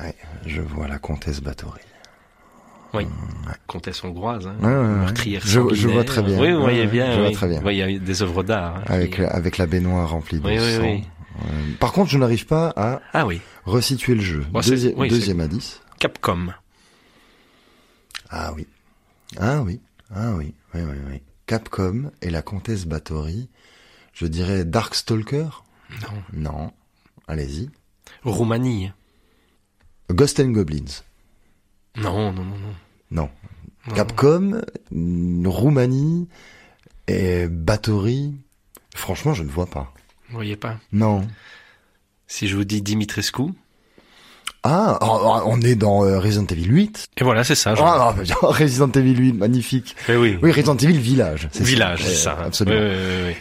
Ouais, 0.00 0.14
je 0.46 0.62
vois 0.62 0.88
la 0.88 0.98
comtesse 0.98 1.40
Bathory. 1.42 1.80
Oui. 2.94 3.06
Comtesse 3.66 4.02
hongroise. 4.04 4.46
Hein. 4.46 4.54
Meurtrière 5.00 5.40
Je- 5.44 5.74
je 5.74 5.88
vois 5.88 6.04
très 6.04 6.22
bien. 6.22 6.38
Oui, 6.40 6.52
vous 6.52 6.60
voyez 6.60 6.86
bien. 6.86 7.12
je 7.12 7.18
vois 7.18 7.28
oui. 7.28 7.34
très 7.34 7.48
bien. 7.48 7.62
Oui, 7.64 7.74
il 7.76 7.78
y 7.78 7.96
a 7.96 7.98
des 7.98 8.22
œuvres 8.22 8.42
d'art. 8.42 8.76
hein, 8.76 8.82
Avec, 8.86 9.16
qui- 9.16 9.22
avec 9.22 9.56
la 9.58 9.66
baignoire 9.66 10.10
remplie 10.10 10.40
de 10.40 10.58
sang. 10.58 10.82
Euh, 10.84 11.00
Par 11.80 11.92
contre, 11.92 12.10
je 12.10 12.18
n'arrive 12.18 12.44
pas 12.46 12.72
à 12.76 13.00
Ah 13.14 13.26
oui. 13.26 13.40
resituer 13.64 14.14
le 14.14 14.20
jeu. 14.20 14.44
Bon, 14.50 14.60
c'est- 14.60 14.72
Deuxi- 14.74 14.94
oui, 14.96 15.08
deuxième 15.08 15.40
indice. 15.40 15.80
Capcom. 16.02 16.52
Ah 18.28 18.52
oui. 18.54 18.66
Ah 19.38 19.62
oui. 19.62 19.80
Ah 20.12 20.32
oui. 20.32 20.52
Oui, 20.74 20.80
oui, 20.80 20.96
oui. 21.08 21.22
Capcom 21.46 22.10
et 22.20 22.30
la 22.30 22.42
comtesse 22.42 22.86
Bathory. 22.86 23.48
Je 24.12 24.26
dirais 24.26 24.64
Darkstalker 24.64 25.46
Non. 26.00 26.22
Non. 26.32 26.72
Allez-y. 27.28 27.70
Roumanie. 28.24 28.90
Ghost 30.10 30.40
and 30.40 30.50
Goblins 30.50 31.04
Non, 31.94 32.32
non, 32.32 32.46
non, 32.46 32.58
non. 32.58 32.74
Non. 33.12 33.30
Capcom, 33.94 34.60
Roumanie 34.90 36.28
et 37.06 37.46
Bathory. 37.46 38.34
Franchement, 38.96 39.34
je 39.34 39.44
ne 39.44 39.50
vois 39.50 39.66
pas. 39.66 39.94
Vous 40.30 40.34
voyez 40.34 40.56
pas? 40.56 40.80
Non. 40.90 41.28
Si 42.26 42.48
je 42.48 42.56
vous 42.56 42.64
dis 42.64 42.82
Dimitrescu, 42.82 43.52
Ah, 44.64 44.96
oh, 45.02 45.40
on 45.46 45.60
est 45.60 45.74
dans 45.74 46.04
euh, 46.04 46.20
Resident 46.20 46.46
Evil 46.46 46.66
8. 46.68 47.08
et 47.16 47.24
voilà, 47.24 47.42
c'est 47.42 47.56
ça. 47.56 47.74
Ah, 47.78 48.14
non, 48.42 48.48
Resident 48.48 48.90
Evil 48.92 49.16
8, 49.16 49.32
magnifique. 49.32 49.96
Eh 50.08 50.14
oui. 50.14 50.38
Oui, 50.40 50.52
Resident 50.52 50.76
Evil 50.76 50.98
Village. 50.98 51.48
Village, 51.54 52.00
c'est 52.04 52.14
ça. 52.14 52.38
Absolument. 52.46 52.78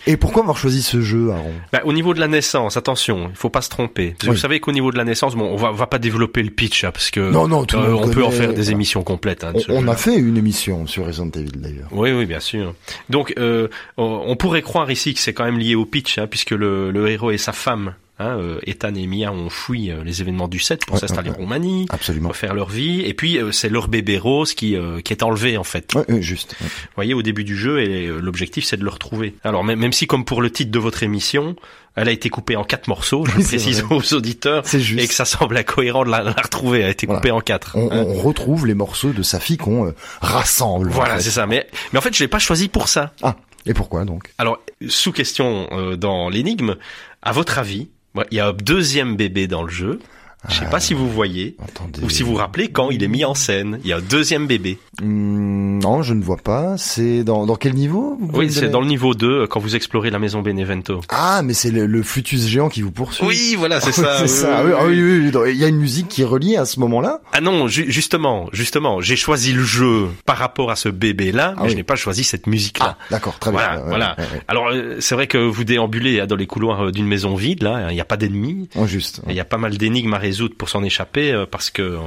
Et 0.07 0.17
pourquoi 0.17 0.41
avoir 0.41 0.57
choisi 0.57 0.81
ce 0.81 1.01
jeu, 1.01 1.29
Aaron? 1.31 1.53
Bah, 1.71 1.81
au 1.85 1.93
niveau 1.93 2.15
de 2.15 2.19
la 2.19 2.27
naissance, 2.27 2.75
attention, 2.75 3.27
il 3.29 3.35
faut 3.35 3.51
pas 3.51 3.61
se 3.61 3.69
tromper. 3.69 4.09
Parce 4.11 4.21
que 4.21 4.27
Oui. 4.29 4.35
vous 4.35 4.41
savez 4.41 4.59
qu'au 4.59 4.71
niveau 4.71 4.91
de 4.91 4.97
la 4.97 5.03
naissance, 5.03 5.35
bon, 5.35 5.45
on 5.45 5.57
va, 5.57 5.69
on 5.69 5.75
va 5.75 5.85
pas 5.87 5.99
développer 5.99 6.41
le 6.41 6.49
pitch, 6.49 6.83
hein, 6.85 6.91
parce 6.91 7.11
que 7.11 7.19
Non, 7.19 7.47
non, 7.47 7.65
tout 7.65 7.77
euh, 7.77 7.93
on 7.93 8.09
peut 8.09 8.23
en 8.23 8.31
faire 8.31 8.49
des 8.49 8.55
voilà. 8.55 8.71
émissions 8.71 9.03
complètes. 9.03 9.43
hein, 9.43 9.53
on, 9.69 9.87
a 9.87 9.95
fait 9.95 10.15
une 10.15 10.37
émission 10.37 10.87
sur 10.87 11.05
Resident 11.05 11.29
Evil, 11.35 11.51
d'ailleurs. 11.55 11.87
Oui, 11.91 12.11
oui, 12.11 12.25
bien 12.25 12.39
sûr. 12.39 12.73
Donc, 13.09 13.33
euh, 13.37 13.67
on 13.97 14.23
on 14.25 14.35
pourrait 14.35 14.61
croire 14.63 14.89
ici 14.89 15.13
que 15.13 15.19
c'est 15.19 15.33
quand 15.33 15.45
même 15.45 15.59
lié 15.59 15.75
au 15.75 15.85
pitch, 15.85 16.17
hein, 16.17 16.25
puisque 16.27 16.51
le, 16.51 16.89
le 16.89 17.09
héros 17.09 17.29
et 17.31 17.37
sa 17.37 17.51
femme, 17.51 17.93
hein, 18.21 18.37
euh, 18.39 18.59
Ethan 18.65 18.93
et 18.95 19.07
Mia, 19.07 19.31
ont 19.31 19.49
fui 19.49 19.89
euh, 19.91 20.03
les 20.03 20.21
événements 20.21 20.47
du 20.47 20.59
7 20.59 20.85
pour 20.85 20.97
s'installer 20.97 21.29
ouais, 21.29 21.35
en 21.35 21.39
Roumanie, 21.39 21.85
Absolument. 21.89 22.29
refaire 22.29 22.53
leur 22.53 22.69
vie, 22.69 23.01
et 23.01 23.13
puis 23.13 23.37
euh, 23.37 23.51
c'est 23.51 23.69
leur 23.69 23.87
bébé 23.87 24.17
Rose 24.17 24.53
qui, 24.53 24.75
euh, 24.75 25.01
qui 25.01 25.13
est 25.13 25.23
enlevé 25.23 25.57
en 25.57 25.63
fait. 25.63 25.93
Ouais, 25.95 26.21
juste. 26.21 26.55
Vous 26.61 26.67
voyez, 26.95 27.13
au 27.13 27.21
début 27.21 27.43
du 27.43 27.55
jeu, 27.57 27.81
et 27.81 28.07
l'objectif 28.07 28.65
c'est 28.65 28.77
de 28.77 28.83
le 28.83 28.89
retrouver. 28.89 29.35
Alors 29.43 29.63
même, 29.63 29.79
même 29.79 29.93
si, 29.93 30.07
comme 30.07 30.25
pour 30.25 30.41
le 30.41 30.49
titre 30.51 30.71
de 30.71 30.79
votre 30.79 31.03
émission, 31.03 31.55
elle 31.95 32.07
a 32.07 32.11
été 32.11 32.29
coupée 32.29 32.55
en 32.55 32.63
quatre 32.63 32.87
morceaux, 32.87 33.25
je 33.25 33.35
Oui, 33.37 33.43
précise 33.43 33.83
vrai. 33.83 33.95
aux 33.97 34.13
auditeurs, 34.13 34.63
C'est 34.65 34.79
juste. 34.79 35.03
et 35.03 35.07
que 35.07 35.13
ça 35.13 35.25
semble 35.25 35.57
incohérent 35.57 36.05
de 36.05 36.09
la, 36.09 36.21
retrouver, 36.31 36.79
elle 36.79 36.85
a 36.85 36.89
été 36.89 37.05
Voilà. 37.05 37.19
coupée 37.19 37.31
en 37.31 37.41
quatre. 37.41 37.75
On, 37.75 37.91
hein. 37.91 38.05
on 38.07 38.13
retrouve 38.13 38.65
les 38.65 38.73
morceaux 38.75 39.11
de 39.11 39.23
sa 39.23 39.39
fille 39.41 39.57
qu'on 39.57 39.87
euh, 39.87 39.95
rassemble. 40.21 40.87
en 40.89 40.91
Voilà, 40.91 41.17
fait. 41.17 41.23
c'est 41.23 41.31
ça. 41.31 41.47
Mais, 41.47 41.67
mais 41.91 41.99
en 41.99 42.01
fait, 42.01 42.15
je 42.15 42.23
l'ai 42.23 42.27
pas 42.29 42.39
choisi 42.39 42.69
pour 42.69 42.87
ça. 42.87 43.11
Ah, 43.21 43.35
et 43.65 43.73
pourquoi 43.73 44.05
donc? 44.05 44.31
Alors, 44.37 44.59
sous 44.87 45.11
question 45.11 45.67
euh, 45.73 45.97
dans 45.97 46.29
l'énigme, 46.29 46.75
à 47.21 47.31
votre 47.33 47.59
avis, 47.59 47.89
il 48.31 48.37
y 48.37 48.39
a 48.39 48.47
un 48.47 48.53
deuxième 48.53 49.15
bébé 49.15 49.47
dans 49.47 49.63
le 49.63 49.69
jeu. 49.69 49.99
Je 50.49 50.55
sais 50.55 50.65
pas 50.65 50.79
si 50.79 50.93
vous 50.93 51.07
voyez 51.09 51.55
Attendez. 51.63 52.01
ou 52.03 52.09
si 52.09 52.23
vous 52.23 52.31
vous 52.31 52.37
rappelez 52.37 52.69
quand 52.69 52.89
il 52.89 53.03
est 53.03 53.07
mis 53.07 53.23
en 53.25 53.35
scène. 53.35 53.79
Il 53.83 53.89
y 53.89 53.93
a 53.93 53.97
un 53.97 54.01
deuxième 54.01 54.47
bébé. 54.47 54.79
Hmm, 55.01 55.79
non, 55.79 56.01
je 56.01 56.13
ne 56.13 56.23
vois 56.23 56.37
pas. 56.37 56.75
C'est 56.77 57.23
dans, 57.23 57.45
dans 57.45 57.55
quel 57.55 57.73
niveau 57.75 58.17
Oui, 58.33 58.51
c'est 58.51 58.69
dans 58.69 58.81
le 58.81 58.87
niveau 58.87 59.13
2 59.13 59.27
euh, 59.43 59.47
quand 59.47 59.59
vous 59.59 59.75
explorez 59.75 60.09
la 60.09 60.19
maison 60.19 60.41
Benevento. 60.41 61.01
Ah, 61.09 61.41
mais 61.43 61.53
c'est 61.53 61.69
le, 61.71 61.85
le 61.85 62.01
flutus 62.03 62.47
géant 62.47 62.69
qui 62.69 62.81
vous 62.81 62.91
poursuit. 62.91 63.25
Oui, 63.25 63.55
voilà, 63.57 63.79
c'est 63.79 63.87
Oui, 63.97 64.03
ça. 64.03 64.15
c'est 64.17 64.23
oui, 64.23 64.29
ça. 64.29 64.63
oui, 64.65 64.71
Ah 64.77 64.85
oui, 64.87 65.01
oui. 65.01 65.31
Il 65.51 65.57
y 65.57 65.63
a 65.63 65.67
une 65.67 65.77
musique 65.77 66.07
qui 66.07 66.23
est 66.23 66.25
reliée 66.25 66.57
à 66.57 66.65
ce 66.65 66.79
moment-là. 66.79 67.21
Ah 67.33 67.41
non, 67.41 67.67
ju- 67.67 67.91
justement, 67.91 68.47
justement, 68.51 68.99
j'ai 68.99 69.15
choisi 69.15 69.53
le 69.53 69.63
jeu 69.63 70.07
par 70.25 70.37
rapport 70.37 70.71
à 70.71 70.75
ce 70.75 70.89
bébé-là, 70.89 71.53
mais 71.57 71.63
Ah 71.65 71.69
je 71.69 71.75
n'ai 71.75 71.83
pas 71.83 71.95
choisi 71.95 72.23
cette 72.23 72.47
musique-là. 72.47 72.97
Ah, 72.99 73.05
d'accord, 73.11 73.37
très 73.39 73.51
Voilà, 73.51 73.75
bien. 73.77 73.85
Voilà. 73.85 74.15
ouais, 74.17 74.23
ouais. 74.23 74.41
Alors, 74.47 74.69
euh, 74.69 74.97
c'est 75.01 75.13
vrai 75.15 75.27
que 75.27 75.37
vous 75.37 75.63
déambulez 75.63 76.19
hein, 76.19 76.25
dans 76.25 76.35
les 76.35 76.47
couloirs 76.47 76.85
euh, 76.87 76.91
d'une 76.91 77.07
maison 77.07 77.35
vide, 77.35 77.61
là, 77.61 77.87
il 77.91 77.93
n'y 77.93 78.01
a 78.01 78.05
pas 78.05 78.17
d'ennemis. 78.17 78.69
Oh, 78.75 78.87
juste. 78.87 79.21
Il 79.29 79.35
y 79.35 79.39
a 79.39 79.45
pas 79.45 79.57
mal 79.57 79.77
d'énigmes 79.77 80.13
à 80.13 80.17
résoudre 80.17 80.30
pour 80.57 80.69
s'en 80.69 80.83
échapper 80.83 81.31
euh, 81.31 81.45
parce 81.45 81.69
que 81.69 81.81
euh, 81.81 81.99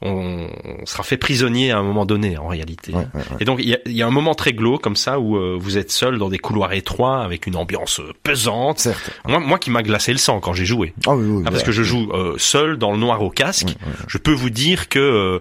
on, 0.00 0.46
on 0.64 0.86
sera 0.86 1.02
fait 1.02 1.16
prisonnier 1.16 1.72
à 1.72 1.78
un 1.78 1.82
moment 1.82 2.06
donné 2.06 2.38
en 2.38 2.46
réalité. 2.46 2.92
Ouais, 2.92 2.98
ouais, 2.98 3.06
ouais. 3.14 3.36
Et 3.40 3.44
donc 3.44 3.58
il 3.60 3.68
y 3.68 3.74
a, 3.74 3.78
il 3.86 3.92
y 3.92 4.02
a 4.02 4.06
un 4.06 4.10
moment 4.12 4.34
très 4.34 4.52
glauque 4.52 4.80
comme 4.82 4.94
ça 4.96 5.18
où 5.18 5.36
euh, 5.36 5.56
vous 5.60 5.76
êtes 5.76 5.90
seul 5.90 6.18
dans 6.18 6.28
des 6.28 6.38
couloirs 6.38 6.72
étroits 6.72 7.22
avec 7.22 7.46
une 7.46 7.56
ambiance 7.56 7.98
euh, 8.00 8.12
pesante. 8.22 8.78
Certes. 8.78 9.10
Moi, 9.26 9.40
moi 9.40 9.58
qui 9.58 9.70
m'a 9.70 9.82
glacé 9.82 10.12
le 10.12 10.18
sang 10.18 10.38
quand 10.40 10.52
j'ai 10.52 10.64
joué. 10.66 10.94
Ah 11.06 11.16
oui, 11.16 11.26
oui. 11.28 11.42
Ah, 11.46 11.50
parce 11.50 11.62
ouais. 11.62 11.66
que 11.66 11.72
je 11.72 11.82
joue 11.82 12.10
euh, 12.12 12.34
seul 12.38 12.76
dans 12.78 12.92
le 12.92 12.98
noir 12.98 13.22
au 13.22 13.30
casque. 13.30 13.76
Je 14.06 14.18
peux 14.18 14.32
vous 14.32 14.50
dire 14.50 14.88
que 14.88 15.40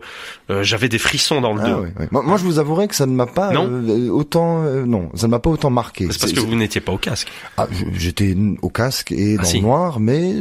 euh, 0.49 0.63
j'avais 0.63 0.89
des 0.89 0.97
frissons 0.97 1.39
dans 1.41 1.53
le 1.53 1.61
Ah, 1.63 1.69
dos. 1.69 1.85
Moi, 2.11 2.23
moi, 2.23 2.37
je 2.37 2.43
vous 2.43 2.57
avouerai 2.57 2.87
que 2.87 2.95
ça 2.95 3.05
ne 3.05 3.13
m'a 3.13 3.27
pas 3.27 3.51
autant, 4.11 4.61
non, 4.85 5.09
ça 5.13 5.27
ne 5.27 5.31
m'a 5.31 5.39
pas 5.39 5.49
autant 5.49 5.69
marqué. 5.69 6.07
C'est 6.11 6.19
parce 6.19 6.33
que 6.33 6.39
vous 6.39 6.55
n'étiez 6.55 6.81
pas 6.81 6.91
au 6.93 6.97
casque. 6.97 7.27
Ah, 7.57 7.67
j'étais 7.93 8.35
au 8.61 8.69
casque 8.69 9.11
et 9.11 9.35
dans 9.35 9.41
Ah, 9.43 9.45
si. 9.45 9.57
le 9.57 9.63
noir, 9.63 9.99
mais 9.99 10.33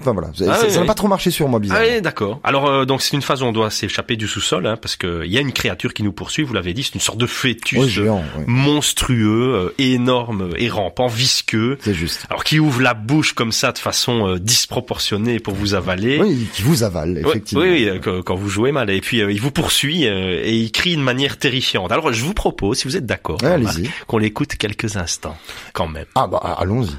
enfin 0.00 0.12
voilà, 0.12 0.28
ça 0.34 0.68
n'a 0.80 0.84
pas 0.86 0.94
trop 0.94 1.08
marché 1.08 1.30
sur 1.30 1.48
moi, 1.48 1.58
bizarrement. 1.58 1.86
Ah 1.88 1.94
oui, 1.96 2.00
d'accord. 2.02 2.40
Alors 2.44 2.86
donc 2.86 3.02
c'est 3.02 3.16
une 3.16 3.22
phase 3.22 3.42
où 3.42 3.46
on 3.46 3.52
doit 3.56 3.70
s'échapper 3.70 4.16
du 4.16 4.28
sous-sol, 4.28 4.66
hein, 4.66 4.76
parce 4.76 4.96
que 4.96 5.24
il 5.24 5.32
y 5.32 5.38
a 5.38 5.40
une 5.40 5.52
créature 5.52 5.94
qui 5.94 6.02
nous 6.02 6.12
poursuit. 6.12 6.44
Vous 6.44 6.54
l'avez 6.54 6.74
dit, 6.74 6.82
c'est 6.82 6.94
une 6.94 7.00
sorte 7.00 7.18
de 7.18 7.26
fœtus 7.26 7.80
euh, 7.80 7.86
géant, 7.88 8.24
oui. 8.36 8.44
monstrueux, 8.46 9.54
euh, 9.54 9.74
énorme 9.78 10.50
et 10.56 10.68
rampant, 10.68 11.06
visqueux. 11.06 11.78
C'est 11.80 11.94
juste. 11.94 12.26
Alors 12.30 12.44
qui 12.44 12.58
ouvre 12.58 12.82
la 12.82 12.94
bouche 12.94 13.32
comme 13.32 13.52
ça 13.52 13.72
de 13.72 13.78
façon 13.78 14.28
euh, 14.28 14.38
disproportionnée 14.38 15.40
pour 15.40 15.54
vous 15.54 15.74
avaler. 15.74 16.18
Oui, 16.20 16.46
qui 16.52 16.62
vous 16.62 16.82
avale, 16.82 17.18
effectivement. 17.18 17.64
Oui, 17.64 17.88
oui, 17.90 18.00
quand 18.24 18.34
vous 18.34 18.48
jouez 18.48 18.72
mal. 18.72 18.90
Et 18.90 19.00
puis 19.00 19.22
euh, 19.22 19.32
il 19.32 19.40
vous 19.40 19.50
poursuit 19.50 20.04
et 20.04 20.54
il 20.54 20.70
crie 20.70 20.96
de 20.96 21.02
manière 21.02 21.38
terrifiante. 21.38 21.90
Alors 21.92 22.12
je 22.12 22.24
vous 22.24 22.34
propose, 22.34 22.78
si 22.78 22.84
vous 22.88 22.96
êtes 22.96 23.06
d'accord, 23.06 23.42
allez-y. 23.42 23.90
qu'on 24.06 24.18
l'écoute 24.18 24.56
quelques 24.56 24.96
instants, 24.96 25.36
quand 25.72 25.88
même. 25.88 26.06
Ah 26.14 26.26
bah 26.26 26.38
allons-y. 26.58 26.94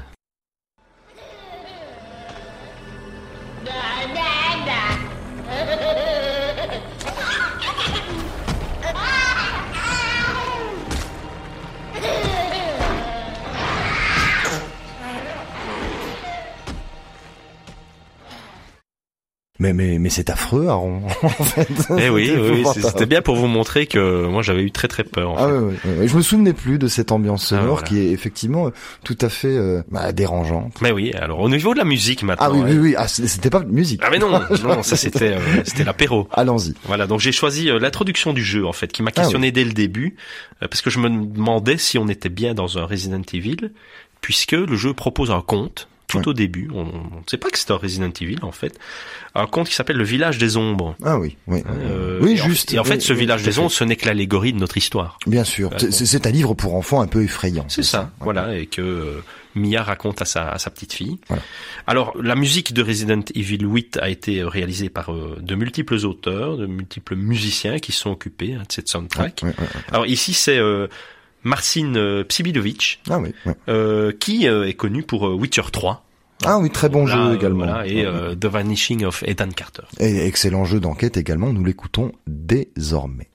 Mais 19.60 19.72
mais 19.72 19.98
mais 19.98 20.08
c'est 20.08 20.30
affreux, 20.30 20.68
Aaron. 20.68 21.02
en 21.22 21.28
fait. 21.28 21.68
Eh 21.98 22.08
oui, 22.10 22.26
C'était 22.28 22.40
oui, 22.40 22.62
oui, 22.64 22.80
c'était 22.80 23.06
bien 23.06 23.22
pour 23.22 23.34
vous 23.34 23.48
montrer 23.48 23.86
que 23.86 24.26
moi 24.26 24.40
j'avais 24.42 24.62
eu 24.62 24.70
très 24.70 24.86
très 24.86 25.02
peur. 25.02 25.32
en 25.32 25.36
Ah 25.36 25.48
fait. 25.48 25.88
ouais, 25.88 25.98
ouais. 26.00 26.08
Je 26.08 26.16
me 26.16 26.22
souvenais 26.22 26.52
plus 26.52 26.78
de 26.78 26.86
cette 26.86 27.10
ambiance 27.10 27.44
sonore 27.46 27.64
Ah, 27.64 27.68
voilà. 27.70 27.86
qui 27.88 27.98
est 27.98 28.12
effectivement 28.12 28.68
euh, 28.68 28.70
tout 29.02 29.18
à 29.20 29.28
fait 29.28 29.48
euh, 29.48 29.82
bah, 29.90 30.12
dérangeante. 30.12 30.74
Mais 30.80 30.92
oui, 30.92 31.12
alors 31.14 31.40
au 31.40 31.48
niveau 31.48 31.72
de 31.74 31.78
la 31.78 31.84
musique 31.84 32.22
maintenant. 32.22 32.46
Ah 32.48 32.52
oui, 32.52 32.60
hein. 32.60 32.66
oui, 32.70 32.78
oui. 32.78 32.94
Ah, 32.96 33.08
c'était 33.08 33.50
pas 33.50 33.60
de 33.60 33.70
musique. 33.72 34.00
Ah 34.04 34.10
mais 34.12 34.18
non, 34.20 34.30
non, 34.30 34.82
ça 34.84 34.96
c'était 34.96 35.34
euh, 35.34 35.40
c'était 35.64 35.82
l'apéro. 35.84 36.28
Allons-y. 36.32 36.74
Voilà, 36.84 37.08
donc 37.08 37.18
j'ai 37.18 37.32
choisi 37.32 37.66
l'introduction 37.80 38.32
du 38.32 38.44
jeu 38.44 38.64
en 38.64 38.72
fait, 38.72 38.92
qui 38.92 39.02
m'a 39.02 39.10
Ah 39.16 39.20
questionné 39.22 39.50
dès 39.50 39.64
le 39.64 39.72
début, 39.72 40.14
parce 40.60 40.82
que 40.82 40.90
je 40.90 41.00
me 41.00 41.08
demandais 41.08 41.78
si 41.78 41.98
on 41.98 42.06
était 42.06 42.28
bien 42.28 42.54
dans 42.54 42.78
un 42.78 42.84
Resident 42.84 43.22
Evil, 43.32 43.72
puisque 44.20 44.52
le 44.52 44.76
jeu 44.76 44.94
propose 44.94 45.32
un 45.32 45.40
conte 45.40 45.88
tout 46.08 46.18
Ouais. 46.18 46.28
au 46.28 46.32
début. 46.32 46.70
On 46.74 46.84
ne 46.84 46.90
sait 47.28 47.36
pas 47.36 47.50
que 47.50 47.58
c'est 47.58 47.70
un 47.70 47.76
Resident 47.76 48.10
Evil 48.20 48.38
en 48.42 48.50
fait, 48.52 48.78
un 49.34 49.46
conte 49.46 49.68
qui 49.68 49.74
s'appelle 49.74 49.96
le 49.98 50.04
Village 50.04 50.38
des 50.38 50.56
Ombres. 50.56 50.96
Ah 51.04 51.18
oui, 51.18 51.36
oui. 51.46 51.62
Euh, 51.68 52.18
oui, 52.22 52.36
et 52.36 52.42
en- 52.42 52.48
juste. 52.48 52.72
Et 52.74 52.78
en 52.78 52.84
fait, 52.84 53.00
ce 53.00 53.12
oui, 53.12 53.20
Village 53.20 53.42
des. 53.42 53.58
Ombres, 53.58 53.70
ce 53.70 53.84
n'est 53.84 53.96
que 53.96 54.06
l'allégorie 54.06 54.52
de 54.52 54.58
notre 54.58 54.76
histoire. 54.76 55.18
Bien 55.26 55.44
sûr. 55.44 55.70
C'est- 55.78 55.92
C'est 56.06 56.26
un 56.26 56.30
livre 56.30 56.54
pour 56.54 56.74
enfants 56.74 57.00
un 57.02 57.06
peu 57.06 57.22
effrayant. 57.22 57.66
C'est 57.68 57.82
ça, 57.82 58.10
voilà, 58.20 58.56
et 58.56 58.66
que 58.66 58.80
euh, 58.82 59.22
Mia 59.54 59.82
raconte 59.82 60.22
à 60.22 60.24
sa, 60.24 60.50
à 60.50 60.58
sa 60.58 60.70
petite 60.70 60.92
fille. 60.92 61.18
Voilà. 61.28 61.42
Alors, 61.86 62.14
la 62.22 62.34
musique 62.36 62.72
de 62.72 62.82
Resident 62.82 63.20
Evil 63.34 63.58
8 63.62 63.98
a 64.00 64.08
été 64.08 64.40
euh, 64.40 64.48
réalisée 64.48 64.88
par 64.88 65.12
euh, 65.12 65.36
de 65.40 65.54
multiples 65.54 65.96
auteurs, 66.06 66.56
de 66.56 66.66
multiples 66.66 67.16
musiciens 67.16 67.78
qui 67.78 67.92
se 67.92 68.00
sont 68.00 68.10
occupés 68.10 68.54
hein, 68.54 68.62
de 68.66 68.72
cette 68.72 68.88
soundtrack. 68.88 69.42
Alors 69.92 70.06
ici, 70.06 70.32
c'est 70.32 70.58
euh, 70.58 70.86
Marcin 71.44 71.94
euh, 71.96 72.24
Psibidovic, 72.24 73.00
Ah 73.10 73.18
oui. 73.18 73.32
ouais. 73.46 73.54
euh, 73.68 74.12
qui 74.18 74.48
euh, 74.48 74.66
est 74.66 74.74
connu 74.74 75.02
pour 75.02 75.22
Witcher 75.34 75.62
3. 75.72 76.04
Ah 76.44 76.58
oui, 76.58 76.70
très 76.70 76.88
bon 76.88 77.04
Là, 77.06 77.14
jeu 77.30 77.34
également. 77.34 77.64
voilà, 77.66 77.86
et 77.86 78.04
The 78.38 78.46
Vanishing 78.46 79.04
of 79.04 79.24
Ethan 79.26 79.48
Carter. 79.48 79.82
Et 79.98 80.24
excellent 80.26 80.64
jeu 80.64 80.78
d'enquête 80.78 81.16
également. 81.16 81.52
Nous 81.52 81.64
l'écoutons 81.64 82.12
désormais. 82.28 83.28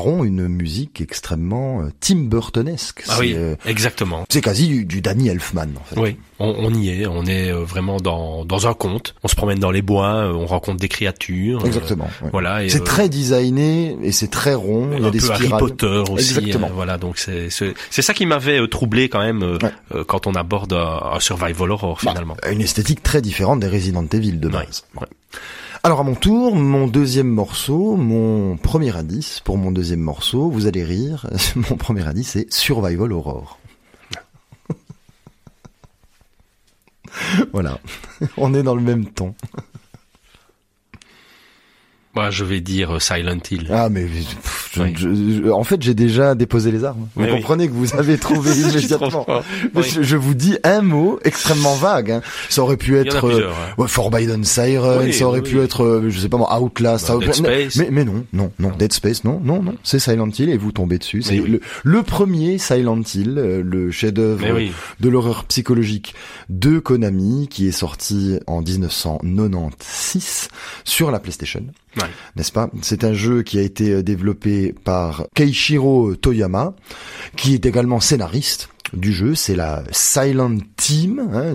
Aaron 0.00 0.24
une 0.24 0.48
musique 0.48 1.00
extrêmement 1.02 1.82
euh, 1.82 1.90
Tim 2.00 2.20
Burtonesque. 2.24 3.02
Ah 3.08 3.16
oui, 3.20 3.34
euh, 3.36 3.54
exactement. 3.66 4.24
c'est 4.30 4.40
quasi 4.40 4.66
du, 4.66 4.84
du 4.86 5.02
Danny 5.02 5.28
Elfman. 5.28 5.66
En 5.78 5.84
fait. 5.84 6.00
Oui, 6.00 6.16
on, 6.38 6.54
on 6.58 6.72
y 6.74 6.88
est, 6.88 7.06
on 7.06 7.26
est 7.26 7.50
euh, 7.52 7.64
vraiment 7.64 7.98
dans, 7.98 8.46
dans 8.46 8.66
un 8.66 8.72
conte. 8.72 9.14
On 9.22 9.28
se 9.28 9.36
promène 9.36 9.58
dans 9.58 9.70
les 9.70 9.82
bois, 9.82 10.32
on 10.34 10.46
rencontre 10.46 10.78
des 10.80 10.88
créatures. 10.88 11.62
euh, 11.62 11.66
Exactement. 11.66 12.08
ouais. 12.22 12.30
Voilà. 12.32 12.66
C'est 12.68 12.80
euh, 12.80 12.84
très 12.84 13.10
designé 13.10 13.96
et 14.02 14.10
c'est 14.12 14.28
très 14.30 14.54
rond. 14.54 14.88
Il 14.96 15.02
y 15.02 15.04
a 15.04 15.08
un 15.08 15.10
des 15.10 15.18
peu 15.18 15.30
Harry. 15.32 15.48
Potter 15.50 16.02
aussi. 16.10 16.38
Exactement. 16.38 16.68
euh, 16.68 16.74
voilà, 16.74 16.96
donc 16.96 17.18
c'est 17.18 17.48
c'est 17.50 18.02
ça 18.02 18.14
qui 18.14 18.24
m'avait 18.24 18.66
troublé 18.68 19.08
quand 19.10 19.20
même 19.20 19.42
Ouais. 19.62 20.04
quand 20.06 20.26
on 20.26 20.32
aborde 20.34 20.72
un, 20.72 21.00
un 21.14 21.20
survival 21.20 21.70
horror 21.72 21.98
Bah, 22.02 22.12
finalement. 22.12 22.36
une 22.50 22.62
esthétique 22.62 23.02
très 23.02 23.20
différente 23.20 23.60
des 23.60 23.68
Resident 23.68 24.06
Evil 24.12 24.38
de 24.40 24.48
base. 24.48 24.84
ouais. 24.98 25.06
Alors 25.82 26.00
à 26.00 26.02
mon 26.02 26.14
tour, 26.14 26.56
mon 26.56 26.86
deuxième 26.86 27.28
morceau, 27.28 27.96
mon 27.96 28.58
premier 28.58 28.94
indice 28.94 29.40
pour 29.40 29.56
mon 29.56 29.72
deuxième 29.72 30.00
morceau, 30.00 30.50
vous 30.50 30.66
allez 30.66 30.84
rire, 30.84 31.26
mon 31.56 31.76
premier 31.76 32.06
indice 32.06 32.32
c'est 32.32 32.52
Survival 32.52 33.12
Horror. 33.12 33.58
voilà, 37.52 37.78
on 38.36 38.52
est 38.52 38.62
dans 38.62 38.74
le 38.74 38.82
même 38.82 39.06
ton. 39.06 39.34
Moi, 42.14 42.30
je 42.30 42.44
vais 42.44 42.60
dire 42.60 42.96
euh, 42.96 42.98
Silent 42.98 43.38
Hill. 43.50 43.68
Ah 43.70 43.88
mais 43.88 44.06
Oui. 44.76 44.92
je- 44.96 45.08
je- 45.44 45.50
en 45.50 45.64
fait 45.64 45.82
j'ai 45.82 45.94
déjà 45.94 46.34
déposé 46.34 46.70
les 46.70 46.84
armes. 46.84 47.08
Vous 47.16 47.22
Mais 47.22 47.30
oui. 47.30 47.36
comprenez 47.38 47.66
que 47.68 47.72
vous 47.72 47.94
avez 47.96 48.18
trouvé 48.18 48.50
immédiatement. 48.60 49.26
Mais 49.28 49.40
Oui. 49.74 49.82
je, 49.90 50.02
je 50.02 50.16
vous 50.16 50.34
dis 50.34 50.56
un 50.64 50.82
mot 50.82 51.18
extrêmement 51.24 51.74
vague. 51.74 52.10
hein. 52.12 52.22
Ça 52.48 52.62
aurait 52.62 52.76
pu 52.76 52.96
être 52.98 53.26
euh, 53.26 53.48
hein. 53.50 53.74
Ouais, 53.78 53.88
Forbidden 53.88 54.44
Siren, 54.44 55.10
ça 55.12 55.26
aurait 55.26 55.42
pu 55.42 55.60
être, 55.60 55.82
euh, 55.84 56.10
je 56.10 56.18
sais 56.20 56.28
pas 56.28 56.36
moi, 56.36 56.60
Outlast, 56.60 57.08
Bah, 57.08 57.16
Dead 57.18 57.28
pu- 57.30 57.34
Space. 57.34 57.76
Mais, 57.76 57.88
mais 57.90 58.04
non, 58.04 58.24
non, 58.32 58.52
non, 58.58 58.70
Dead 58.78 58.92
Space, 58.92 59.24
non, 59.24 59.40
non, 59.42 59.62
non, 59.62 59.74
c'est 59.82 59.98
Silent 59.98 60.28
Hill 60.38 60.50
et 60.50 60.56
vous 60.56 60.72
tombez 60.72 60.98
dessus. 60.98 61.22
C'est 61.22 61.36
le, 61.36 61.60
le 61.82 62.02
premier 62.02 62.58
Silent 62.58 63.00
Hill, 63.14 63.34
euh, 63.38 63.62
le 63.64 63.90
chef-d'œuvre 63.90 64.46
de 65.00 65.08
l'horreur 65.08 65.44
psychologique 65.44 66.14
de 66.48 66.78
Konami, 66.78 67.48
qui 67.50 67.66
est 67.66 67.72
sorti 67.72 68.38
en 68.46 68.62
1996 68.62 70.48
sur 70.84 71.10
la 71.10 71.18
PlayStation. 71.18 71.62
N'est-ce 72.36 72.52
pas? 72.52 72.70
C'est 72.82 73.04
un 73.04 73.12
jeu 73.12 73.42
qui 73.42 73.58
a 73.58 73.62
été 73.62 73.90
euh, 73.90 74.02
développé 74.02 74.72
par 74.84 75.26
Keishiro 75.34 76.14
Toyama, 76.16 76.74
qui 77.36 77.54
est 77.54 77.66
également 77.66 78.00
scénariste 78.00 78.68
du 78.92 79.12
jeu. 79.12 79.34
C'est 79.34 79.54
la 79.54 79.82
Silent 79.92 80.56
Team, 80.76 81.20
hein, 81.32 81.54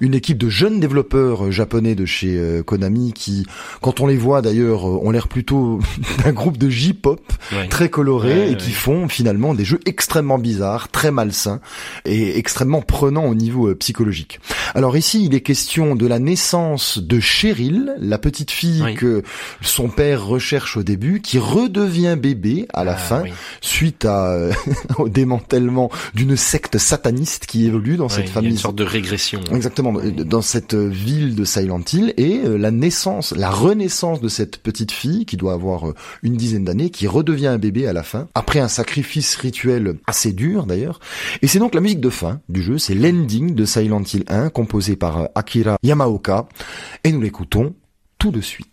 une, 0.00 0.14
équipe 0.14 0.38
de 0.38 0.48
jeunes 0.48 0.80
développeurs 0.80 1.46
euh, 1.46 1.50
japonais 1.50 1.94
de 1.94 2.04
chez 2.04 2.36
euh, 2.36 2.62
Konami 2.62 3.12
qui, 3.12 3.46
quand 3.80 4.00
on 4.00 4.06
les 4.06 4.16
voit 4.16 4.42
d'ailleurs, 4.42 4.88
euh, 4.88 4.98
ont 5.02 5.10
l'air 5.10 5.28
plutôt 5.28 5.80
d'un 6.24 6.32
groupe 6.32 6.58
de 6.58 6.68
J-pop 6.68 7.20
Ouais. 7.52 7.68
très 7.68 7.88
colorés 7.88 8.28
Ouais, 8.34 8.46
et 8.48 8.50
ouais. 8.50 8.56
qui 8.56 8.72
font 8.72 9.08
finalement 9.08 9.54
des 9.54 9.64
jeux 9.64 9.80
extrêmement 9.86 10.38
bizarres, 10.38 10.88
très 10.90 11.10
malsains 11.10 11.60
et 12.04 12.38
extrêmement 12.38 12.82
prenants 12.82 13.24
au 13.24 13.34
niveau 13.34 13.68
euh, 13.68 13.74
psychologique. 13.74 14.40
Alors 14.74 14.96
ici, 14.98 15.24
il 15.24 15.34
est 15.34 15.40
question 15.40 15.94
de 15.94 16.06
la 16.06 16.18
naissance 16.18 16.98
de 16.98 17.20
Cheryl, 17.20 17.94
la 17.98 18.18
petite 18.18 18.50
fille 18.50 18.82
Oui. 18.84 18.94
que 18.94 19.22
son 19.62 19.88
père 19.88 20.26
recherche 20.26 20.76
au 20.76 20.82
début, 20.82 21.20
qui 21.22 21.38
redevient 21.38 22.16
bébé 22.20 22.66
à 22.74 22.84
la 22.84 22.92
Ah, 22.92 22.96
fin 22.96 23.22
oui. 23.22 23.30
suite 23.62 24.04
à, 24.04 24.36
au 24.98 25.08
démantèlement 25.08 25.90
d'une 26.14 26.36
secte 26.36 26.57
sataniste 26.76 27.46
qui 27.46 27.66
évolue 27.66 27.96
dans 27.96 28.04
Ouais, 28.08 28.10
cette 28.10 28.24
il 28.24 28.28
y 28.28 28.30
a 28.30 28.34
famille. 28.34 28.50
une 28.50 28.58
sorte 28.58 28.76
de 28.76 28.84
régression. 28.84 29.40
Exactement, 29.54 29.94
euh, 29.98 30.10
dans 30.10 30.42
cette 30.42 30.74
euh, 30.74 30.88
ville 30.88 31.34
de 31.34 31.44
Silent 31.44 31.80
Hill 31.92 32.14
et 32.16 32.40
euh, 32.44 32.56
la 32.58 32.70
naissance, 32.70 33.32
la 33.36 33.50
renaissance 33.50 34.20
de 34.20 34.28
cette 34.28 34.58
petite 34.58 34.92
fille 34.92 35.24
qui 35.26 35.36
doit 35.36 35.52
avoir 35.52 35.92
une 36.22 36.36
dizaine 36.36 36.64
d'années, 36.64 36.90
qui 36.90 37.06
redevient 37.06 37.46
un 37.46 37.58
bébé 37.58 37.86
à 37.86 37.92
la 37.92 38.02
fin, 38.02 38.28
après 38.34 38.60
un 38.60 38.68
sacrifice 38.68 39.36
rituel 39.36 39.96
assez 40.06 40.32
dur 40.32 40.66
d'ailleurs. 40.66 41.00
Et 41.42 41.46
c'est 41.46 41.58
donc 41.58 41.74
la 41.74 41.80
musique 41.80 42.00
de 42.00 42.10
fin 42.10 42.40
du 42.48 42.62
jeu, 42.62 42.78
c'est 42.78 42.94
l'ending 42.94 43.54
de 43.54 43.64
Silent 43.64 44.02
Hill 44.02 44.24
1, 44.28 44.50
composé 44.50 44.96
par 44.96 45.28
Akira 45.34 45.76
Yamaoka, 45.82 46.48
et 47.04 47.12
nous 47.12 47.20
l'écoutons 47.20 47.74
tout 48.18 48.30
de 48.30 48.40
suite. 48.40 48.68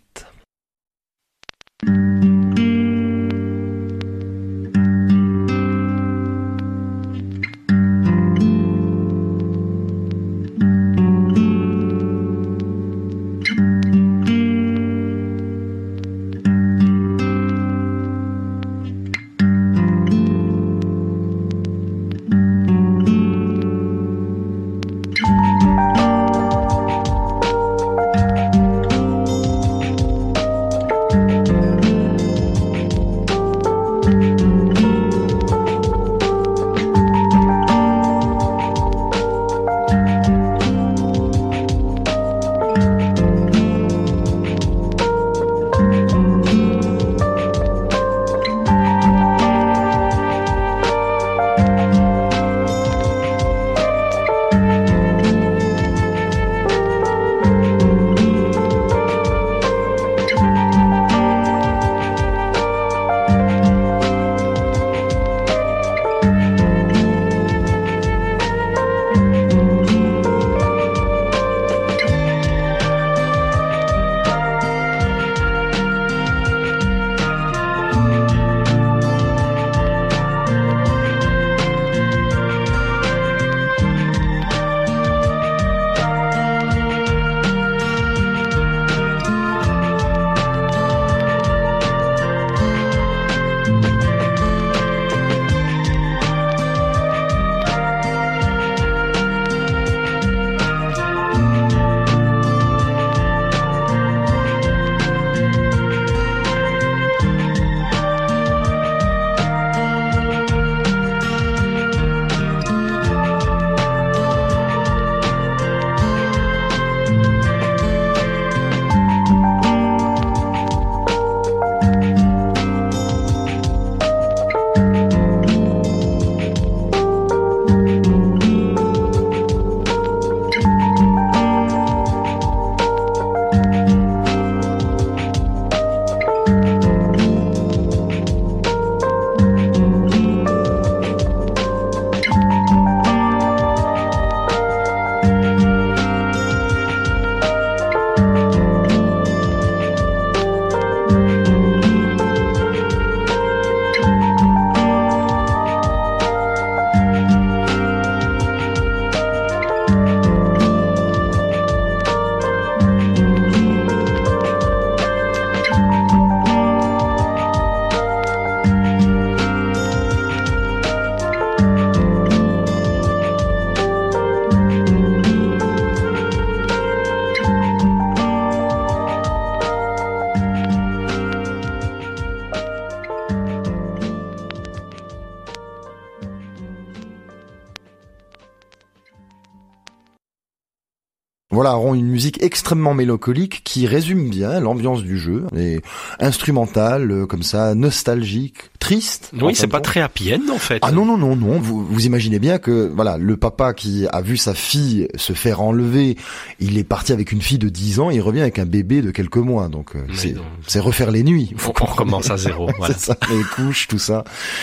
Une 191.94 192.06
musique 192.06 192.42
extrêmement 192.42 192.94
mélancolique 192.94 193.62
qui 193.64 193.86
résume 193.86 194.28
bien 194.28 194.60
l'ambiance 194.60 195.02
du 195.02 195.18
jeu, 195.18 195.46
et 195.56 195.80
instrumentale, 196.20 197.10
euh, 197.10 197.26
comme 197.26 197.42
ça, 197.42 197.74
nostalgique, 197.74 198.70
triste. 198.86 199.30
Oui, 199.40 199.54
c'est 199.56 199.66
pas 199.66 199.80
très 199.80 200.00
happy 200.00 200.32
end 200.32 200.52
en 200.52 200.58
fait. 200.58 200.78
Ah 200.82 200.92
non 200.92 201.04
non 201.04 201.16
non 201.16 201.34
non, 201.34 201.58
vous, 201.58 201.84
vous 201.84 202.06
imaginez 202.06 202.38
bien 202.38 202.58
que 202.58 202.90
voilà, 202.94 203.16
le 203.18 203.36
papa 203.36 203.74
qui 203.74 204.06
a 204.12 204.20
vu 204.20 204.36
sa 204.36 204.54
fille 204.54 205.08
se 205.16 205.32
faire 205.32 205.60
enlever, 205.60 206.16
il 206.60 206.78
est 206.78 206.84
parti 206.84 207.12
avec 207.12 207.32
une 207.32 207.42
fille 207.42 207.58
de 207.58 207.68
10 207.68 207.98
ans, 207.98 208.10
il 208.10 208.20
revient 208.20 208.42
avec 208.42 208.60
un 208.60 208.64
bébé 208.64 209.02
de 209.02 209.10
quelques 209.10 209.38
mois, 209.38 209.68
donc 209.68 209.96
euh, 209.96 210.06
Oui, 210.08 210.34
c'est 210.68 210.78
refaire 210.78 211.10
les 211.10 211.24
nuits. 211.24 211.52
On, 211.66 211.72
on 211.80 211.84
recommence 211.84 212.30
à 212.30 212.36
zéro. 212.36 212.70
voilà. 212.78 212.94
Ça, 212.94 213.16
les 213.28 213.42
couches, 213.54 213.88
tout 213.88 213.98
ça. 213.98 214.22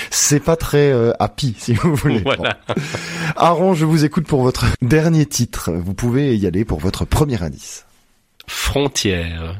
C'est 0.09 0.39
pas 0.39 0.55
très 0.55 0.91
euh, 0.91 1.12
happy, 1.19 1.55
si 1.57 1.73
vous 1.73 1.93
voulez. 1.93 2.21
Voilà. 2.21 2.59
Aaron, 3.36 3.73
je 3.73 3.86
vous 3.86 4.05
écoute 4.05 4.25
pour 4.25 4.41
votre 4.41 4.65
dernier 4.81 5.25
titre. 5.25 5.71
Vous 5.71 5.93
pouvez 5.93 6.38
y 6.38 6.47
aller 6.47 6.63
pour 6.63 6.79
votre 6.79 7.03
premier 7.03 7.41
indice. 7.43 7.86
Frontière. 8.47 9.59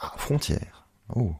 Ah, 0.00 0.12
Frontière. 0.18 0.84
Oh. 1.14 1.32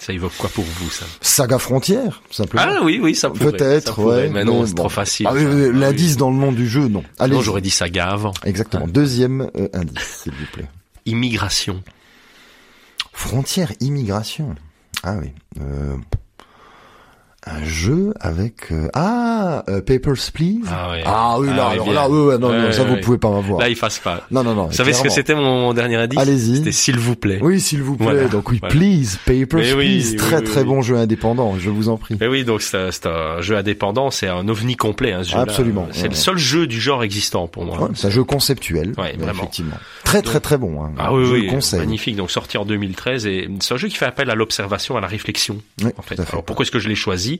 Ça 0.00 0.12
évoque 0.12 0.32
quoi 0.38 0.48
pour 0.50 0.64
vous 0.64 0.90
ça? 0.90 1.04
Saga 1.20 1.58
Frontière, 1.58 2.22
simplement. 2.30 2.64
Ah 2.66 2.78
oui, 2.84 3.00
oui, 3.02 3.14
ça 3.16 3.30
pourrait. 3.30 3.50
Peut-être, 3.50 4.00
ouais. 4.02 4.28
Mais 4.28 4.44
non, 4.44 4.64
c'est 4.64 4.74
bon. 4.74 4.84
trop 4.84 4.88
facile. 4.88 5.26
Ah, 5.28 5.32
Ah. 5.36 5.40
L'indice 5.72 6.16
dans 6.16 6.30
le 6.30 6.36
nom 6.36 6.52
du 6.52 6.68
jeu, 6.68 6.86
non. 6.88 7.02
Allez, 7.18 7.34
Non, 7.34 7.42
j'aurais 7.42 7.60
dit 7.60 7.70
saga 7.70 8.06
avant. 8.10 8.32
exactement. 8.44 8.86
Deuxième 8.86 9.50
euh, 9.56 9.68
indice, 9.74 10.20
s'il 10.22 10.32
vous 10.32 10.46
plaît. 10.52 10.66
Immigration. 11.04 11.82
Frontière, 13.12 13.72
immigration. 13.80 14.54
Ah 15.02 15.16
oui. 15.20 15.32
Euh, 15.60 15.96
un 17.48 17.64
jeu 17.64 18.12
avec 18.20 18.70
euh, 18.72 18.88
ah 18.94 19.64
euh, 19.68 19.80
Papers 19.80 20.30
Please. 20.34 20.60
Ah 20.70 20.90
ouais. 20.90 21.02
Ah 21.04 21.36
oui 21.40 21.48
là, 21.48 21.68
Ah, 21.68 21.72
alors 21.72 21.92
là, 21.92 22.08
ouais, 22.10 22.38
non, 22.38 22.52
non, 22.52 22.72
ça 22.72 22.84
vous 22.84 22.96
pouvez 22.96 23.18
pas 23.18 23.30
m'avoir. 23.30 23.60
Là, 23.60 23.68
il 23.68 23.76
fasse 23.76 23.98
pas. 23.98 24.26
Non, 24.30 24.42
non, 24.44 24.54
non. 24.54 24.66
Vous 24.66 24.72
savez 24.72 24.92
ce 24.92 25.02
que 25.02 25.08
c'était 25.08 25.34
mon, 25.34 25.60
mon 25.60 25.74
dernier 25.74 25.96
indice? 25.96 26.18
Allez-y. 26.18 26.56
C'était 26.56 26.72
s'il 26.72 26.98
vous 26.98 27.16
plaît. 27.16 27.38
Oui, 27.42 27.60
s'il 27.60 27.82
vous 27.82 27.96
plaît. 27.96 28.06
Voilà, 28.06 28.28
Donc 28.28 28.50
oui, 28.50 28.58
voilà. 28.60 28.74
Please, 28.74 29.16
Papers 29.24 29.60
Mais 29.60 29.72
oui, 29.72 29.98
Please. 30.00 30.16
très 30.16 30.38
oui, 30.38 30.44
très 30.44 30.64
bon 30.64 30.82
jeu 30.82 30.96
indépendant. 30.96 31.54
Je 31.58 31.70
vous 31.70 31.88
en 31.88 31.96
prie. 31.96 32.16
Et 32.20 32.26
oui, 32.26 32.44
donc 32.44 32.62
c'est 32.62 33.06
un 33.06 33.40
jeu 33.40 33.56
indépendant, 33.56 34.10
c'est 34.10 34.28
un 34.28 34.46
ovni 34.48 34.76
complet. 34.76 35.12
Hein, 35.12 35.24
ce 35.24 35.30
jeu-là. 35.30 35.42
Absolument, 35.42 35.88
C'est 35.92 36.02
ouais, 36.02 36.08
le 36.08 36.14
seul 36.14 36.38
jeu 36.38 36.66
du 36.66 36.80
genre 36.80 37.02
existant 37.02 37.48
pour 37.48 37.64
moi. 37.64 37.80
Ouais, 37.82 37.88
c'est 37.94 38.06
un 38.08 38.10
jeu 38.10 38.24
conceptuel, 38.24 38.92
mais 38.98 39.16
effectivement. 39.30 39.76
Très 40.04 40.22
très 40.22 40.40
très 40.40 40.56
bon. 40.58 40.82
Hein. 40.82 40.92
Ah 40.98 41.12
oui, 41.12 41.24
je 41.26 41.32
oui, 41.32 41.42
le 41.46 41.50
conseille. 41.50 41.80
magnifique. 41.80 42.16
Donc 42.16 42.30
sorti 42.30 42.56
en 42.58 42.64
2013 42.64 43.26
et 43.26 43.48
c'est 43.60 43.74
un 43.74 43.76
jeu 43.76 43.88
qui 43.88 43.96
fait 43.96 44.06
appel 44.06 44.30
à 44.30 44.34
l'observation, 44.34 44.96
à 44.96 45.00
la 45.00 45.06
réflexion. 45.06 45.58
En 45.96 46.02
fait. 46.02 46.18
Alors 46.20 46.44
pourquoi 46.44 46.64
est-ce 46.64 46.70
que 46.70 46.78
je 46.78 46.88
l'ai 46.88 46.94
choisi? 46.94 47.37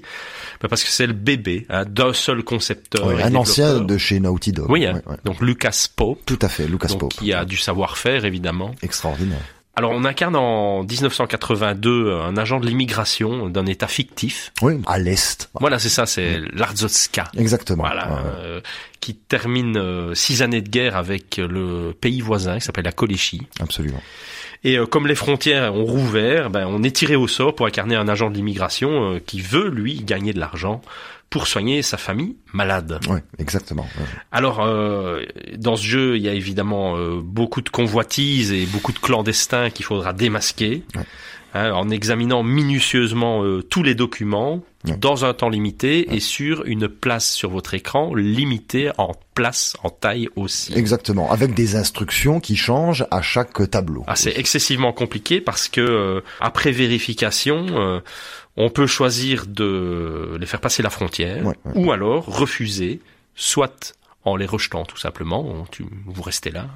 Ben, 0.61 0.69
Parce 0.69 0.83
que 0.85 0.91
c'est 0.91 1.07
le 1.07 1.13
bébé 1.13 1.67
hein, 1.69 1.85
d'un 1.85 2.13
seul 2.13 2.43
concepteur. 2.43 3.07
Ouais, 3.07 3.21
et 3.21 3.23
un 3.23 3.35
ancien 3.35 3.81
de 3.81 3.99
chez 3.99 4.19
Naughty 4.21 4.53
Dog. 4.53 4.71
Oui, 4.71 4.87
hein. 4.87 4.95
Ouais, 5.07 5.13
ouais. 5.13 5.19
donc 5.25 5.41
Lucas 5.41 5.87
Pope, 5.95 6.21
Tout 6.27 6.39
à 6.43 6.49
fait, 6.49 6.67
Lucas 6.67 6.89
donc, 6.89 7.01
Pope. 7.01 7.15
qui 7.15 7.33
a 7.33 7.45
du 7.45 7.57
savoir-faire 7.57 8.25
évidemment. 8.25 8.75
Extraordinaire. 8.83 9.41
Alors 9.77 9.93
on 9.93 10.05
incarne 10.05 10.35
en 10.35 10.83
1982 10.83 12.13
un 12.13 12.37
agent 12.37 12.59
de 12.59 12.67
l'immigration 12.67 13.49
d'un 13.49 13.65
État 13.67 13.87
fictif. 13.87 14.53
Oui, 14.61 14.81
à 14.89 14.99
l'est. 14.99 15.49
Voilà, 15.61 15.79
c'est 15.79 15.89
ça, 15.89 16.05
c'est 16.05 16.41
l'Arzotska. 16.53 17.31
Exactement. 17.37 17.85
Voilà, 17.85 18.09
ouais. 18.09 18.19
euh, 18.39 18.61
qui 19.01 19.15
termine 19.15 19.77
euh, 19.77 20.15
six 20.17 20.43
années 20.43 20.63
de 20.63 20.69
guerre 20.69 20.97
avec 20.97 21.37
le 21.37 21.93
pays 21.93 22.21
voisin 22.21 22.59
qui 22.59 22.65
s'appelle 22.65 22.87
la 22.87 22.93
Koléchie. 22.93 23.47
Absolument. 23.61 24.03
Et 24.65 24.77
euh, 24.77 24.87
comme 24.87 25.07
les 25.07 25.15
frontières 25.15 25.75
ont 25.75 25.85
rouvert, 25.85 26.51
ben, 26.51 26.67
on 26.67 26.83
est 26.83 26.95
tiré 26.95 27.17
au 27.17 27.29
sort 27.29 27.55
pour 27.55 27.67
incarner 27.67 27.97
un 27.97 28.09
agent 28.09 28.31
de 28.31 28.35
l'immigration 28.35 29.15
euh, 29.15 29.19
qui 29.25 29.41
veut, 29.41 29.69
lui, 29.69 30.03
gagner 30.03 30.33
de 30.33 30.41
l'argent 30.41 30.81
pour 31.31 31.47
soigner 31.47 31.83
sa 31.83 31.97
famille 31.97 32.37
malade. 32.53 33.01
Ouais, 33.09 33.23
exactement. 33.39 33.87
ouais. 33.99 34.07
Alors, 34.33 34.61
euh, 34.65 35.23
dans 35.57 35.77
ce 35.77 35.85
jeu, 35.85 36.17
il 36.17 36.23
y 36.23 36.29
a 36.29 36.33
évidemment 36.33 36.97
euh, 36.97 37.21
beaucoup 37.23 37.61
de 37.61 37.69
convoitises 37.69 38.51
et 38.53 38.65
beaucoup 38.67 38.93
de 38.93 38.99
clandestins 38.99 39.71
qu'il 39.71 39.85
faudra 39.85 40.13
démasquer. 40.13 40.85
Ouais. 40.97 41.03
hein, 41.55 41.73
en 41.73 41.91
examinant 41.91 42.43
minutieusement 42.43 43.45
euh, 43.45 43.63
tous 43.63 43.83
les 43.83 43.95
documents 43.95 44.63
Ouais. 44.85 44.97
dans 44.97 45.25
un 45.25 45.35
temps 45.35 45.49
limité 45.49 46.15
et 46.15 46.21
sur 46.21 46.65
une 46.65 46.89
place 46.89 47.29
sur 47.29 47.51
votre 47.51 47.75
écran 47.75 48.15
limitée 48.15 48.93
en 48.97 49.13
place, 49.35 49.77
en 49.83 49.91
taille 49.91 50.29
aussi. 50.37 50.73
Exactement. 50.73 51.33
Avec 51.33 51.53
des 51.55 51.75
instructions 51.75 52.39
qui 52.39 52.55
changent 52.55 53.05
à 53.11 53.21
chaque 53.21 53.69
tableau. 53.71 54.05
Ah, 54.07 54.15
c'est 54.15 54.39
excessivement 54.39 54.93
compliqué 54.93 55.41
parce 55.41 55.69
que 55.69 55.81
euh, 55.81 56.21
après 56.41 56.71
vérification, 56.71 57.67
euh, 57.71 58.01
on 58.57 58.71
peut 58.71 58.87
choisir 58.87 59.47
de 59.47 60.37
les 60.39 60.47
faire 60.47 60.61
passer 60.61 60.83
la 60.83 60.91
frontière 60.91 61.45
Ouais, 61.45 61.57
ou 61.75 61.91
alors 61.91 62.25
refuser, 62.27 63.01
soit 63.35 63.97
en 64.25 64.37
les 64.37 64.47
rejetant 64.47 64.85
tout 64.85 64.97
simplement, 64.97 65.67
tu, 65.73 65.85
vous 66.07 66.23
restez 66.23 66.51
là, 66.51 66.69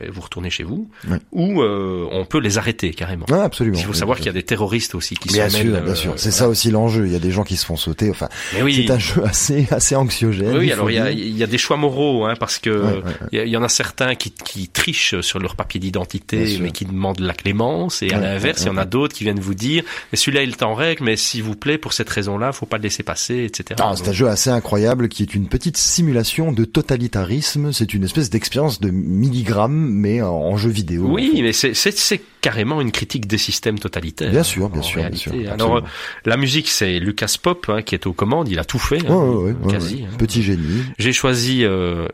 et 0.00 0.08
vous 0.10 0.20
retournez 0.20 0.50
chez 0.50 0.64
vous, 0.64 0.88
Ouais. 1.08 1.18
ou 1.32 1.62
euh, 1.62 2.06
on 2.10 2.24
peut 2.24 2.38
les 2.40 2.58
arrêter 2.58 2.90
carrément. 2.92 3.26
Ouais, 3.30 3.38
absolument. 3.40 3.78
Il 3.78 3.84
faut 3.84 3.92
savoir 3.92 4.16
qu'il 4.18 4.26
y 4.26 4.30
a 4.30 4.32
des 4.32 4.42
terroristes 4.42 4.94
aussi 4.94 5.14
qui 5.16 5.28
Bien 5.28 5.48
se 5.48 5.58
sûr, 5.58 5.70
bien 5.80 5.92
euh, 5.92 5.94
sûr. 5.94 6.12
C'est 6.16 6.30
ça 6.30 6.48
aussi 6.48 6.70
l'enjeu. 6.70 7.06
Il 7.06 7.12
y 7.12 7.16
a 7.16 7.20
des 7.20 7.30
gens 7.30 7.44
qui 7.44 7.56
se 7.56 7.64
font 7.64 7.76
sauter. 7.76 8.10
Enfin, 8.10 8.28
Mais 8.54 8.62
oui, 8.62 8.84
c'est 8.86 8.92
un 8.92 8.98
jeu 8.98 9.22
assez 9.24 9.66
assez 9.70 9.94
anxiogène. 9.96 10.56
oui, 10.56 10.72
alors 10.72 10.90
il 10.90 10.94
y 10.96 10.98
a, 10.98 11.10
il 11.10 11.36
y 11.36 11.42
a 11.42 11.46
des 11.46 11.58
choix 11.58 11.76
moraux, 11.76 12.24
hein, 12.24 12.34
parce 12.38 12.58
que 12.58 12.70
Ouais, 12.70 12.92
ouais, 12.92 13.02
ouais. 13.32 13.44
il 13.46 13.48
y, 13.50 13.56
en 13.56 13.62
a 13.62 13.68
certains 13.68 14.14
qui, 14.14 14.30
qui 14.32 14.68
trichent 14.68 15.20
sur 15.20 15.38
leur 15.38 15.54
papier 15.56 15.78
d'identité, 15.80 16.58
mais 16.60 16.70
qui 16.72 16.84
demandent 16.84 17.20
la 17.20 17.34
clémence, 17.34 18.02
et 18.02 18.10
à 18.12 18.16
Ouais, 18.18 18.22
l'inverse, 18.22 18.62
il 18.62 18.66
y 18.66 18.70
en 18.70 18.76
a 18.76 18.84
d'autres 18.84 19.14
qui 19.14 19.24
viennent 19.24 19.38
vous 19.40 19.54
dire, 19.54 19.84
mais 20.12 20.16
celui-là 20.18 20.42
il 20.42 20.50
est 20.50 20.62
en 20.62 20.74
règle, 20.74 21.04
mais 21.04 21.16
s'il 21.16 21.42
vous 21.42 21.56
plaît, 21.56 21.78
pour 21.78 21.92
cette 21.92 22.08
raison-là, 22.10 22.52
faut 22.52 22.66
pas 22.66 22.78
le 22.78 22.82
laisser 22.84 23.02
passer, 23.02 23.44
etc. 23.44 23.80
Ah, 23.82 23.92
c'est 23.96 24.08
un 24.08 24.12
jeu 24.12 24.28
assez 24.28 24.50
incroyable 24.50 25.08
qui 25.08 25.22
est 25.22 25.34
une 25.34 25.48
petite 25.48 25.76
simulation 25.76 26.50
de 26.52 26.64
totalitarisme. 26.64 27.72
C'est 27.72 27.94
une 27.94 28.04
espèce 28.04 28.30
d'expérience 28.30 28.80
de 28.80 28.90
milligrammes, 28.90 29.83
mais 29.88 30.22
en, 30.22 30.28
en 30.34 30.56
jeu 30.56 30.70
vidéo. 30.70 31.06
Oui, 31.08 31.40
mais 31.42 31.52
c'est 31.52 31.74
c'est- 31.74 31.96
c'est 31.96 32.20
carrément 32.40 32.80
une 32.80 32.90
critique 32.92 33.26
des 33.26 33.38
systèmes 33.38 33.78
totalitaires. 33.78 34.30
Bien 34.30 34.42
sûr, 34.42 34.68
bien 34.68 34.80
en 34.80 34.82
sûr, 34.82 35.02
bien 35.02 35.16
sûr, 35.16 35.32
Alors, 35.52 35.78
euh, 35.78 35.80
la 36.26 36.36
musique, 36.36 36.68
c'est 36.68 36.98
Lucas 36.98 37.34
Pop 37.42 37.66
hein, 37.68 37.82
qui 37.82 37.94
est 37.94 38.06
aux 38.06 38.12
commandes, 38.12 38.48
il 38.48 38.58
a 38.58 38.64
tout 38.64 38.78
fait, 38.78 39.02
Ouais, 39.02 39.10
hein, 39.10 39.24
ouais, 39.24 39.52
ouais, 39.52 39.72
quasi. 39.72 39.94
ouais. 39.96 40.02
hein. 40.12 40.16
Petit 40.18 40.42
génie. 40.42 40.82
J'ai 40.98 41.12
choisi 41.14 41.64
euh, 41.64 42.06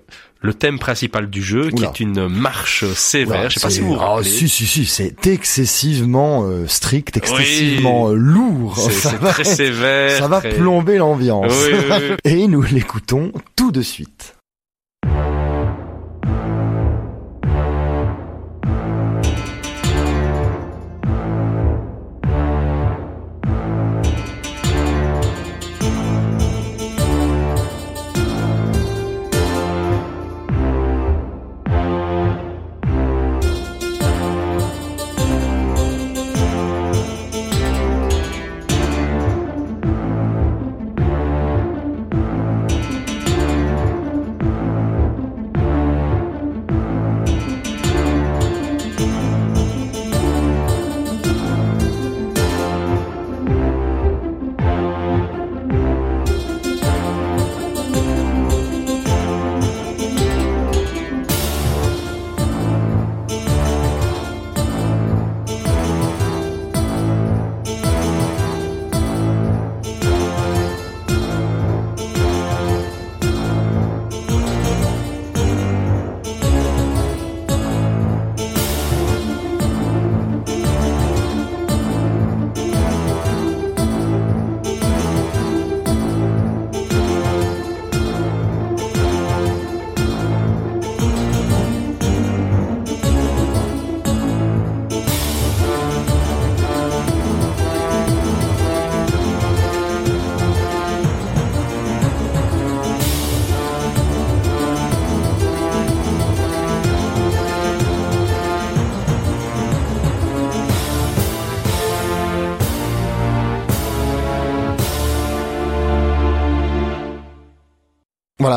le 0.42 0.54
thème 0.54 0.78
principal 0.78 1.28
du 1.28 1.42
jeu, 1.42 1.70
qui 1.70 1.84
est 1.84 2.00
une 2.00 2.28
marche 2.28 2.84
sévère. 2.94 3.40
Oula, 3.40 3.48
Je 3.48 3.54
sais 3.54 3.60
pas 3.60 3.68
c'est- 3.70 3.74
si 3.76 3.80
vous 3.80 3.88
vous 3.94 3.98
Ah, 4.00 4.06
rappelez. 4.14 4.30
si, 4.30 4.48
si, 4.48 4.66
si, 4.66 4.86
c'est 4.86 5.26
excessivement 5.26 6.44
euh, 6.44 6.66
strict, 6.66 7.16
excessivement 7.16 8.08
euh, 8.10 8.14
lourd. 8.14 8.76
C'est 8.78 8.90
Ça 8.92 9.10
c'est 9.10 9.16
va 9.18 9.28
très 9.30 9.44
sévère. 9.44 10.18
Ça 10.18 10.28
va 10.28 10.38
très- 10.40 10.54
plomber 10.54 10.96
l'ambiance. 10.98 11.52
Oui, 11.66 11.74
oui, 11.74 11.94
oui. 12.10 12.16
Et 12.32 12.46
nous 12.48 12.62
l'écoutons 12.62 13.32
tout 13.56 13.70
de 13.72 13.82
suite. 13.82 14.36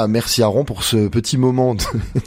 Merci 0.08 0.44
Aaron 0.44 0.64
pour 0.66 0.84
ce 0.84 1.08
petit 1.08 1.38
moment 1.38 1.76
de, 1.76 1.84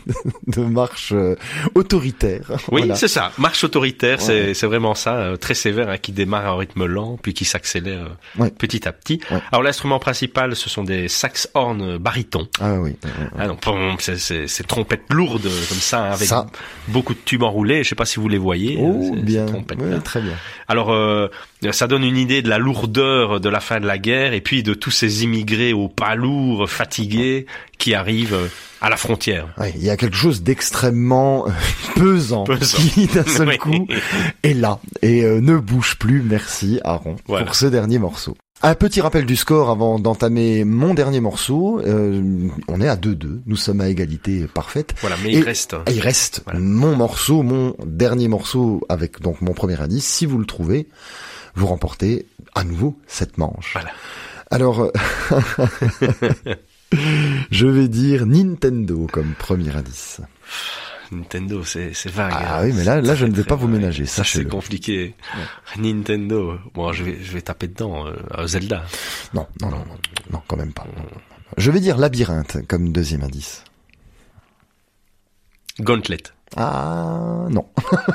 de 0.47 0.61
marche 0.62 1.12
euh, 1.12 1.37
autoritaire. 1.74 2.43
Oui, 2.70 2.83
Voilà. 2.83 2.95
c'est 2.97 3.09
ça. 3.09 3.33
Marche 3.39 3.62
autoritaire, 3.64 4.20
c'est 4.20 4.47
Ouais. 4.49 4.55
c'est 4.55 4.66
vraiment 4.66 4.95
ça, 4.95 5.14
euh, 5.16 5.37
très 5.37 5.55
sévère, 5.55 5.89
hein, 5.89 5.99
qui 5.99 6.12
démarre 6.12 6.47
à 6.47 6.51
un 6.51 6.57
rythme 6.57 6.87
lent, 6.87 7.18
puis 7.20 7.35
qui 7.35 7.45
s'accélère 7.45 8.05
euh, 8.39 8.43
Ouais. 8.43 8.51
petit 8.51 8.87
à 8.89 8.93
petit. 8.93 9.20
Ouais. 9.31 9.39
Alors 9.53 9.62
l'instrument 9.62 9.99
principal, 9.99 10.57
ce 10.57 10.68
sont 10.68 10.85
des 10.85 11.09
sax 11.09 11.49
horn 11.55 11.99
barytons. 11.99 12.49
Ah 12.61 12.74
oui. 12.81 12.97
Ah 13.39 13.47
non, 13.47 13.57
pom, 13.57 13.97
c'est- 13.99 14.66
trompettes 14.66 15.05
lourdes 15.11 15.43
comme 15.68 15.79
ça, 15.79 16.05
hein, 16.07 16.11
avec 16.12 16.29
Ça. 16.29 16.47
beaucoup 16.89 17.14
de 17.14 17.20
tubes 17.24 17.43
enroulés. 17.43 17.85
Je 17.85 17.89
sais 17.91 17.95
pas 17.95 18.05
si 18.07 18.18
vous 18.20 18.29
les 18.29 18.39
voyez. 18.39 18.77
Oh, 18.81 19.12
euh, 19.14 19.20
bien. 19.22 19.47
trompettes-là. 19.47 19.97
Ouais, 19.97 20.01
très 20.01 20.20
bien. 20.20 20.35
Alors, 20.68 20.93
euh, 20.93 21.29
ça 21.72 21.86
donne 21.86 22.04
une 22.04 22.16
idée 22.16 22.42
de 22.42 22.48
la 22.48 22.59
lourdeur 22.59 23.40
de 23.40 23.48
la 23.48 23.61
fin 23.61 23.80
de 23.80 23.86
la 23.86 23.98
guerre 23.98 24.32
et 24.34 24.40
puis 24.40 24.62
de 24.62 24.74
tous 24.74 24.90
ces 24.90 25.24
immigrés 25.24 25.72
aux 25.72 25.88
pas 25.88 26.14
lourds, 26.14 26.68
fatigués, 26.68 27.46
qui 27.78 27.94
arrivent 27.94 28.34
euh, 28.34 28.48
à 28.80 28.90
la 28.90 28.96
frontière. 28.96 29.48
Ouais, 29.59 29.72
il 29.74 29.82
y 29.82 29.90
a 29.90 29.96
quelque 29.96 30.16
chose 30.16 30.42
d'extrêmement 30.42 31.46
euh, 31.46 31.50
pesant, 31.96 32.44
Pesant. 32.44 32.78
qui 32.78 33.07
d'un 33.07 33.24
seul 33.24 33.48
Oui. 33.48 33.59
coup 33.59 33.86
est 34.42 34.54
là 34.54 34.78
et 35.02 35.24
euh, 35.24 35.40
ne 35.40 35.57
bouge 35.57 35.96
plus. 35.96 36.22
Merci 36.22 36.80
Aaron 36.84 37.16
Voilà. 37.26 37.46
pour 37.46 37.54
ce 37.54 37.66
dernier 37.66 37.98
morceau. 37.98 38.36
Un 38.62 38.74
petit 38.74 39.02
rappel 39.02 39.26
du 39.26 39.36
score 39.36 39.68
avant 39.68 39.98
d'entamer 39.98 40.64
mon 40.64 40.94
dernier 40.94 41.20
morceau. 41.20 41.78
Euh, 41.84 42.48
on 42.68 42.80
est 42.80 42.88
à 42.88 42.96
2-2. 42.96 43.40
Nous 43.44 43.57
sommes 43.57 43.82
à 43.82 43.88
égalité 43.90 44.46
parfaite. 44.52 44.94
Voilà, 45.02 45.16
mais 45.22 45.30
Et- 45.30 45.36
il 45.38 45.42
reste. 45.42 45.76
Il 45.90 46.00
reste 46.00 46.40
Voilà. 46.44 46.61
mon 46.61 46.96
morceau, 46.96 47.42
mon 47.42 47.76
dernier 47.84 48.28
morceau 48.28 48.80
avec 48.88 49.20
donc 49.20 49.42
mon 49.42 49.52
premier 49.52 49.78
indice. 49.80 50.07
Si 50.07 50.24
vous 50.24 50.38
le 50.38 50.46
trouvez, 50.46 50.88
vous 51.57 51.66
remportez 51.66 52.26
à 52.54 52.64
nouveau 52.64 52.98
cette 53.07 53.38
manche. 53.38 53.72
Voilà. 53.72 53.90
Alors, 54.50 54.92
je 57.50 57.66
vais 57.66 57.88
dire 57.88 58.26
Nintendo 58.26 59.09
comme 59.11 59.34
premier 59.34 59.74
indice. 59.74 60.20
Nintendo, 61.11 61.64
c'est 61.64 61.92
vague. 62.07 62.32
Ah 62.34 62.59
hein. 62.59 62.64
oui, 62.64 62.72
mais 62.74 62.84
là, 62.84 63.00
là, 63.00 63.14
je 63.14 63.26
ne 63.26 63.32
vais 63.32 63.44
pas 63.44 63.54
vous 63.54 63.68
ménager. 63.68 64.07
Ça, 64.07 64.24
c'est 64.24 64.44
compliqué. 64.44 65.14
Nintendo. 65.78 66.59
Bon, 66.74 66.92
je 66.92 67.04
vais, 67.04 67.18
je 67.22 67.32
vais 67.32 67.42
taper 67.42 67.68
dedans. 67.68 68.07
euh, 68.07 68.46
Zelda. 68.46 68.84
Non, 69.34 69.46
non, 69.61 69.70
non, 69.70 69.78
non, 69.78 69.96
non, 70.32 70.42
quand 70.46 70.57
même 70.57 70.72
pas. 70.72 70.86
Je 71.59 71.70
vais 71.70 71.80
dire 71.80 71.96
labyrinthe 71.96 72.66
comme 72.66 72.92
deuxième 72.92 73.22
indice. 73.22 73.64
Gauntlet. 75.80 76.22
Ah 76.55 77.47
non, 77.51 77.66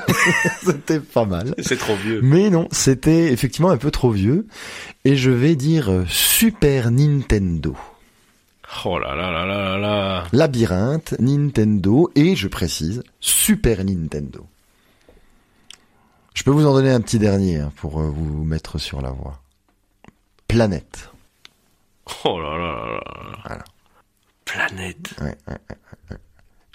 c'était 0.63 0.99
pas 0.99 1.25
mal. 1.25 1.53
C'est 1.59 1.77
trop 1.77 1.95
vieux. 1.95 2.21
Mais 2.23 2.49
non, 2.49 2.67
c'était 2.71 3.32
effectivement 3.32 3.71
un 3.71 3.77
peu 3.77 3.91
trop 3.91 4.11
vieux. 4.11 4.47
Et 5.03 5.15
je 5.15 5.32
vais 5.32 5.55
dire 5.55 5.91
euh, 5.91 6.05
Super 6.07 6.91
Nintendo. 6.91 7.75
Oh 8.86 8.97
là 8.97 9.15
là 9.15 9.32
là 9.32 9.45
là 9.45 9.63
là 9.63 9.77
là. 9.77 10.23
Labyrinthe, 10.32 11.15
Nintendo 11.19 12.09
et, 12.15 12.36
je 12.36 12.47
précise, 12.47 13.03
Super 13.19 13.84
Nintendo. 13.84 14.45
Je 16.34 16.43
peux 16.43 16.51
vous 16.51 16.65
en 16.65 16.73
donner 16.73 16.91
un 16.91 17.01
petit 17.01 17.19
dernier 17.19 17.59
hein, 17.59 17.71
pour 17.75 17.99
euh, 17.99 18.09
vous 18.09 18.45
mettre 18.45 18.77
sur 18.77 19.01
la 19.01 19.11
voie. 19.11 19.41
Planète. 20.47 21.11
Oh 22.23 22.39
là 22.39 22.57
là 22.57 22.73
là 22.73 22.93
là. 22.93 23.38
Voilà. 23.45 23.63
Planète. 24.45 25.13
Ouais, 25.19 25.25
ouais, 25.25 25.36
ouais, 25.47 25.57
ouais. 25.69 25.75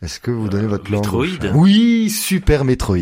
Est-ce 0.02 0.20
que 0.20 0.30
vous 0.30 0.50
donnez 0.50 0.66
votre 0.66 0.90
langue 0.90 1.04
Metroid 1.04 1.52
Oui, 1.54 2.10
Super 2.10 2.66
Metroid. 2.66 2.98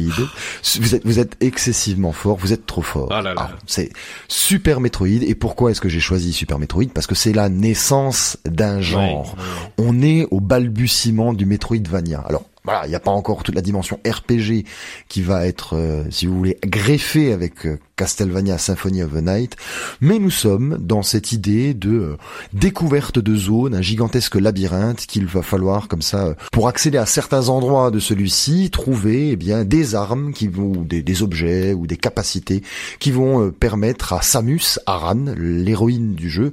Vous 0.78 0.94
êtes, 0.94 1.04
vous 1.04 1.18
êtes 1.18 1.36
excessivement 1.40 2.12
fort, 2.12 2.36
vous 2.36 2.52
êtes 2.52 2.66
trop 2.66 2.82
fort. 2.82 3.08
Ah 3.10 3.20
là 3.20 3.34
là. 3.34 3.50
c'est 3.66 3.90
Super 4.28 4.80
Metroid. 4.80 5.08
Et 5.22 5.34
pourquoi 5.34 5.72
est-ce 5.72 5.80
que 5.80 5.88
j'ai 5.88 5.98
choisi 5.98 6.32
Super 6.32 6.60
Metroid 6.60 6.86
Parce 6.94 7.08
que 7.08 7.16
c'est 7.16 7.32
la 7.32 7.48
naissance 7.48 8.38
d'un 8.44 8.80
genre. 8.80 9.34
On 9.76 10.02
est 10.02 10.28
au 10.30 10.38
balbutiement 10.38 11.32
du 11.32 11.46
Metroidvania. 11.46 12.20
Alors, 12.20 12.44
voilà, 12.62 12.86
il 12.86 12.90
n'y 12.90 12.94
a 12.94 13.00
pas 13.00 13.10
encore 13.10 13.42
toute 13.42 13.56
la 13.56 13.60
dimension 13.60 13.98
RPG 14.06 14.64
qui 15.08 15.20
va 15.20 15.46
être, 15.46 15.76
euh, 15.76 16.04
si 16.10 16.26
vous 16.26 16.38
voulez, 16.38 16.58
greffée 16.64 17.32
avec 17.32 17.66
euh, 17.66 17.78
Castlevania 17.96 18.58
Symphony 18.58 19.02
of 19.02 19.12
the 19.12 19.22
Night, 19.22 19.56
mais 20.00 20.18
nous 20.18 20.30
sommes 20.30 20.78
dans 20.80 21.02
cette 21.02 21.32
idée 21.32 21.74
de 21.74 21.90
euh, 21.90 22.16
découverte 22.52 23.18
de 23.18 23.36
zones, 23.36 23.74
un 23.74 23.82
gigantesque 23.82 24.34
labyrinthe 24.36 25.06
qu'il 25.06 25.26
va 25.26 25.42
falloir 25.42 25.88
comme 25.88 26.02
ça, 26.02 26.26
euh, 26.26 26.34
pour 26.52 26.68
accéder 26.68 26.98
à 26.98 27.06
certains 27.06 27.48
endroits 27.48 27.90
de 27.90 28.00
celui-ci, 28.00 28.70
trouver 28.70 29.30
eh 29.30 29.36
bien 29.36 29.64
des 29.64 29.94
armes 29.94 30.32
qui 30.32 30.48
vont, 30.48 30.72
ou 30.78 30.84
des, 30.84 31.02
des 31.02 31.22
objets 31.22 31.72
ou 31.72 31.86
des 31.86 31.96
capacités 31.96 32.62
qui 32.98 33.10
vont 33.10 33.46
euh, 33.46 33.50
permettre 33.52 34.12
à 34.12 34.22
Samus 34.22 34.78
Aran, 34.86 35.24
l'héroïne 35.36 36.14
du 36.14 36.30
jeu, 36.30 36.50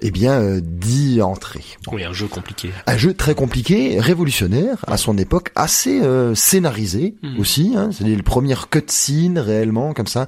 eh 0.00 0.10
bien 0.10 0.58
d'y 0.60 1.22
entrer. 1.22 1.64
Oui, 1.90 2.04
un 2.04 2.12
jeu 2.12 2.26
compliqué. 2.28 2.70
Un 2.86 2.96
jeu 2.96 3.14
très 3.14 3.34
compliqué, 3.34 3.98
révolutionnaire 4.00 4.84
à 4.86 4.96
son 4.96 5.16
époque, 5.18 5.50
assez 5.54 6.00
euh, 6.02 6.34
scénarisé 6.34 7.14
Mhm. 7.22 7.40
aussi. 7.40 7.72
Hein, 7.76 7.90
c'est 7.92 8.04
les 8.04 8.16
premières 8.22 8.68
cutscenes 8.68 9.38
réellement 9.38 9.92
comme 9.94 10.06
ça, 10.06 10.26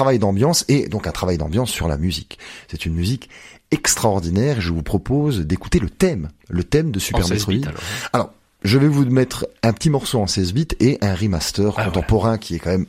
travail 0.00 0.18
d'ambiance 0.18 0.64
et 0.68 0.88
donc 0.88 1.06
un 1.06 1.12
travail 1.12 1.36
d'ambiance 1.36 1.70
sur 1.70 1.86
la 1.86 1.98
musique. 1.98 2.38
C'est 2.68 2.86
une 2.86 2.94
musique 2.94 3.28
extraordinaire. 3.70 4.58
Je 4.58 4.72
vous 4.72 4.82
propose 4.82 5.40
d'écouter 5.40 5.78
le 5.78 5.90
thème, 5.90 6.30
le 6.48 6.64
thème 6.64 6.90
de 6.90 6.98
Super 6.98 7.26
En 7.26 7.28
16 7.28 7.48
Metroid. 7.48 7.72
Alors, 8.14 8.32
je 8.64 8.78
vais 8.78 8.88
vous 8.88 9.04
mettre 9.04 9.46
un 9.62 9.74
petit 9.74 9.90
morceau 9.90 10.18
en 10.18 10.26
16 10.26 10.54
bits 10.54 10.68
et 10.80 10.96
un 11.02 11.14
remaster 11.14 11.74
Ah, 11.76 11.84
contemporain 11.84 12.38
qui 12.38 12.54
est 12.54 12.58
quand 12.58 12.70
même 12.70 12.86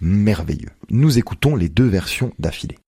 merveilleux. 0.00 0.70
Nous 0.90 1.16
écoutons 1.16 1.54
les 1.54 1.68
deux 1.68 1.86
versions 1.86 2.32
d'affilée. 2.40 2.78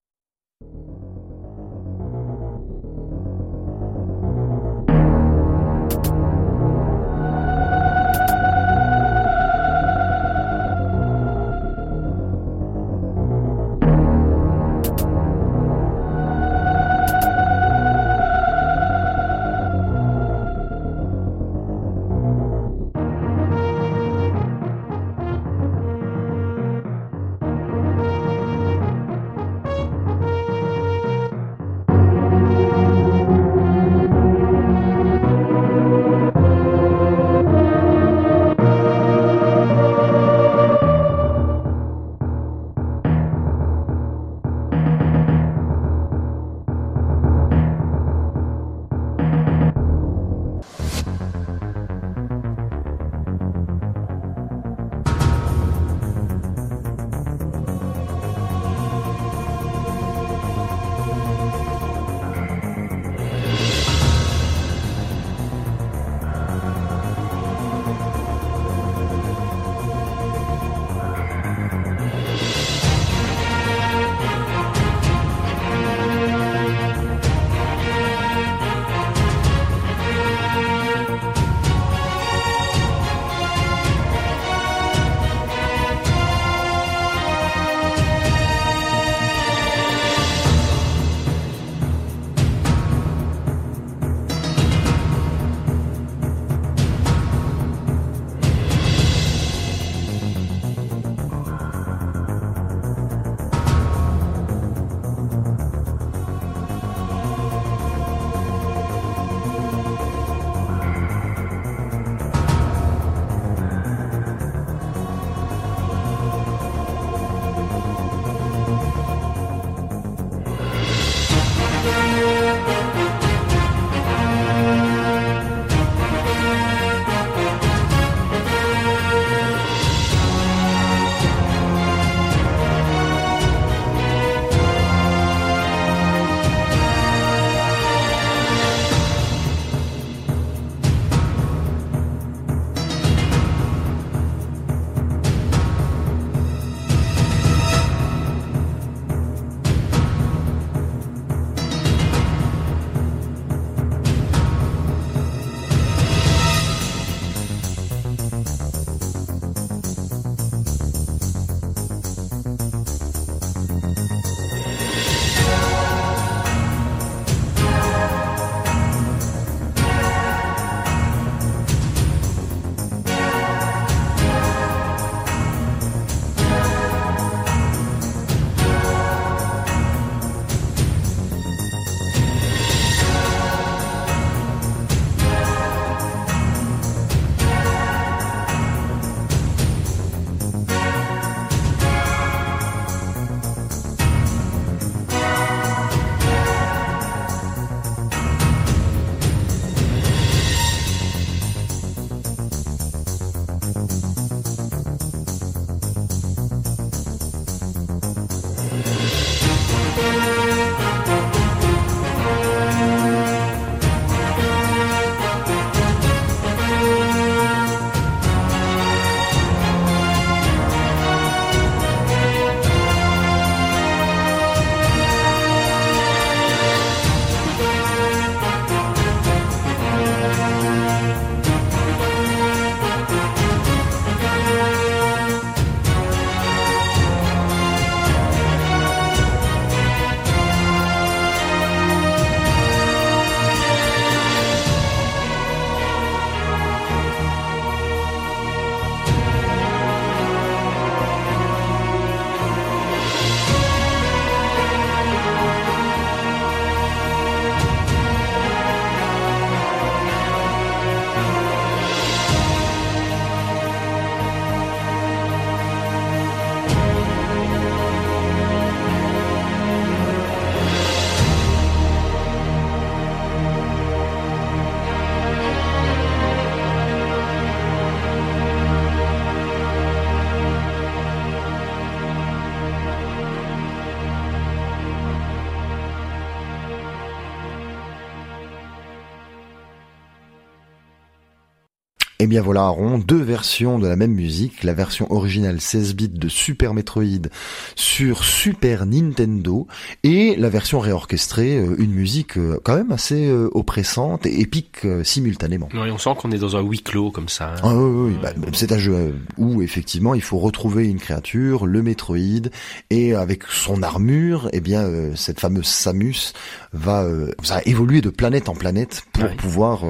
Eh 292.23 292.27
bien 292.27 292.43
voilà 292.43 292.65
Aaron, 292.65 292.99
deux 292.99 293.19
versions 293.19 293.79
de 293.79 293.87
la 293.87 293.95
même 293.95 294.11
musique, 294.13 294.63
la 294.63 294.75
version 294.75 295.11
originale 295.11 295.59
16 295.59 295.95
bits 295.95 296.07
de 296.07 296.29
Super 296.29 296.75
Metroid 296.75 297.29
sur 297.73 298.23
Super 298.23 298.85
Nintendo 298.85 299.65
et 300.03 300.35
la 300.35 300.49
version 300.49 300.77
réorchestrée, 300.79 301.57
euh, 301.57 301.75
une 301.79 301.89
musique 301.89 302.37
euh, 302.37 302.59
quand 302.63 302.75
même 302.75 302.91
assez 302.91 303.27
euh, 303.27 303.49
oppressante 303.55 304.27
et 304.27 304.39
épique 304.39 304.85
simultanément. 305.03 305.67
Ouais, 305.73 305.89
on 305.89 305.97
sent 305.97 306.11
qu'on 306.19 306.31
est 306.31 306.37
dans 306.37 306.55
un 306.55 306.61
huis 306.61 306.83
clos 306.83 307.09
comme 307.09 307.27
ça. 307.27 307.55
hein. 307.55 307.61
Ah 307.63 307.75
oui, 307.75 308.11
oui, 308.11 308.19
bah, 308.21 308.33
c'est 308.53 308.71
un 308.71 308.77
jeu 308.77 309.15
où 309.39 309.63
effectivement 309.63 310.13
il 310.13 310.21
faut 310.21 310.37
retrouver 310.37 310.87
une 310.87 310.99
créature, 310.99 311.65
le 311.65 311.81
Metroid, 311.81 312.51
et 312.91 313.15
avec 313.15 313.45
son 313.45 313.81
armure, 313.81 314.47
eh 314.53 314.61
bien 314.61 314.87
cette 315.15 315.39
fameuse 315.39 315.65
Samus 315.65 316.33
va, 316.71 317.03
va 317.03 317.61
évoluer 317.65 318.01
de 318.01 318.11
planète 318.11 318.47
en 318.47 318.53
planète 318.53 319.05
pour 319.11 319.27
pouvoir 319.37 319.81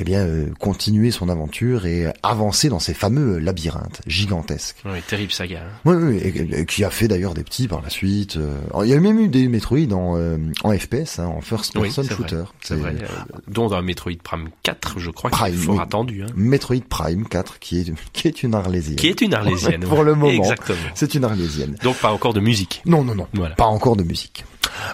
eh 0.00 0.02
bien 0.02 0.26
continuer 0.58 1.12
son 1.12 1.28
aventure 1.28 1.67
et 1.86 2.06
avancer 2.22 2.68
dans 2.68 2.78
ces 2.78 2.94
fameux 2.94 3.38
labyrinthes 3.38 4.00
gigantesques. 4.06 4.76
Ouais, 4.84 5.02
terrible 5.06 5.32
saga. 5.32 5.60
hein. 5.60 5.70
Oui, 5.84 5.96
oui, 5.96 6.16
et, 6.18 6.60
et 6.60 6.66
qui 6.66 6.84
a 6.84 6.90
fait 6.90 7.08
d'ailleurs 7.08 7.34
des 7.34 7.44
petits 7.44 7.68
par 7.68 7.80
la 7.82 7.90
suite. 7.90 8.36
euh. 8.36 8.58
Alors, 8.70 8.84
il 8.84 8.90
y 8.90 8.94
a 8.94 9.00
même 9.00 9.18
eu 9.20 9.28
des 9.28 9.48
Metroid 9.48 9.92
en, 9.92 10.16
euh, 10.16 10.36
en 10.64 10.72
FPS, 10.76 11.18
hein, 11.18 11.26
en 11.26 11.40
first 11.40 11.74
Oui, 11.76 11.82
person 11.88 12.02
shooter. 12.04 12.44
C'est 12.62 12.74
vrai. 12.76 12.94
euh, 13.00 13.06
dont 13.48 13.72
un 13.72 13.82
Metroid 13.82 14.12
Prime 14.22 14.48
4, 14.62 14.98
je 14.98 15.10
crois, 15.10 15.30
qui 15.30 15.36
est 15.36 15.38
Prime, 15.40 15.54
fort 15.54 15.74
oui. 15.76 15.80
attendu. 15.82 16.22
Hein. 16.22 16.26
Metroid 16.34 16.76
Prime 16.88 17.26
4 17.28 17.58
qui 17.58 17.80
est 17.80 17.92
qui 18.12 18.28
est 18.28 18.42
une 18.42 18.54
arlésienne. 18.54 18.96
Qui 18.96 19.08
est 19.08 19.20
une 19.20 19.34
arlésienne. 19.34 19.80
Pour 19.88 19.98
ouais. 20.00 20.04
le 20.04 20.14
moment. 20.14 20.32
Exactement. 20.32 20.78
C'est 20.94 21.14
une 21.14 21.24
arlésienne. 21.24 21.76
Donc 21.82 21.96
pas 21.96 22.12
encore 22.12 22.32
de 22.34 22.40
musique. 22.40 22.82
Non, 22.86 23.04
non, 23.04 23.14
non. 23.14 23.26
Voilà. 23.34 23.54
Pas 23.54 23.66
encore 23.66 23.96
de 23.96 24.02
musique. 24.02 24.44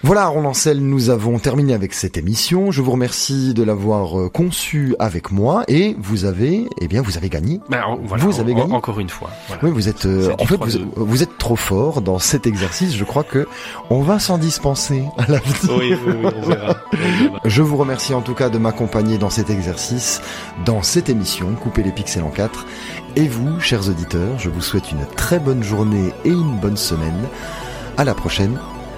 Voilà, 0.03 0.31
Lancel, 0.35 0.81
nous 0.81 1.11
avons 1.11 1.39
terminé 1.39 1.73
avec 1.73 1.95
cette 1.95 2.17
émission. 2.17 2.71
Je 2.71 2.83
vous 2.83 2.91
remercie 2.91 3.55
de 3.55 3.63
l'avoir 3.63 4.19
euh, 4.21 4.29
conçue 4.29 4.95
avec 4.99 5.31
moi 5.31 5.65
et 5.69 5.97
vous 5.99 6.25
avez, 6.25 6.69
eh 6.81 6.89
bien, 6.89 7.01
vous 7.01 7.17
avez 7.17 7.29
gagné. 7.29 7.61
Ben, 7.69 7.83
voilà, 8.05 8.23
Vous 8.23 8.41
avez 8.41 8.55
gagné. 8.55 8.73
Encore 8.75 9.01
une 9.01 9.09
fois. 9.09 9.31
Voilà. 9.49 9.63
Oui, 9.65 9.71
vous 9.71 9.89
êtes, 9.89 10.05
euh, 10.07 10.35
en 10.39 10.45
fait, 10.45 10.57
3-2. 10.57 10.79
vous, 10.97 11.07
vous 11.07 11.23
êtes 11.23 11.39
trop 11.39 11.57
fort 11.57 12.03
dans 12.03 12.19
cet 12.19 12.47
exercice. 12.47 12.95
Je 12.95 13.05
crois 13.05 13.25
que 13.25 13.47
on 13.91 14.03
va 14.03 14.19
s'en 14.19 14.37
dispenser 14.39 15.05
à 15.17 15.31
l'avenir. 15.31 15.55
Oui, 15.79 15.95
oui, 16.07 16.15
oui, 16.23 16.31
on 16.37 16.49
verra. 16.49 16.77
On 16.93 17.33
verra. 17.33 17.41
Je 17.45 17.63
vous 17.63 17.77
remercie 17.77 18.15
en 18.15 18.21
tout 18.21 18.35
cas 18.35 18.51
de 18.51 18.59
m'accompagner 18.59 19.19
dans 19.19 19.31
cet 19.31 19.51
exercice, 19.51 20.21
dans 20.65 20.83
cette 20.83 21.09
émission, 21.09 21.55
Couper 21.55 21.83
les 21.83 21.93
pixels 21.93 22.25
en 22.25 22.31
quatre. 22.31 22.67
Et 23.17 23.29
vous, 23.29 23.61
chers 23.61 23.89
auditeurs, 23.89 24.39
je 24.39 24.51
vous 24.51 24.61
souhaite 24.61 24.91
une 24.91 25.07
très 25.17 25.39
bonne 25.39 25.63
journée 25.63 26.13
et 26.25 26.31
une 26.31 26.59
bonne 26.59 26.77
semaine. 26.77 27.29
À 27.97 28.05
la 28.05 28.15
prochaine. 28.15 28.59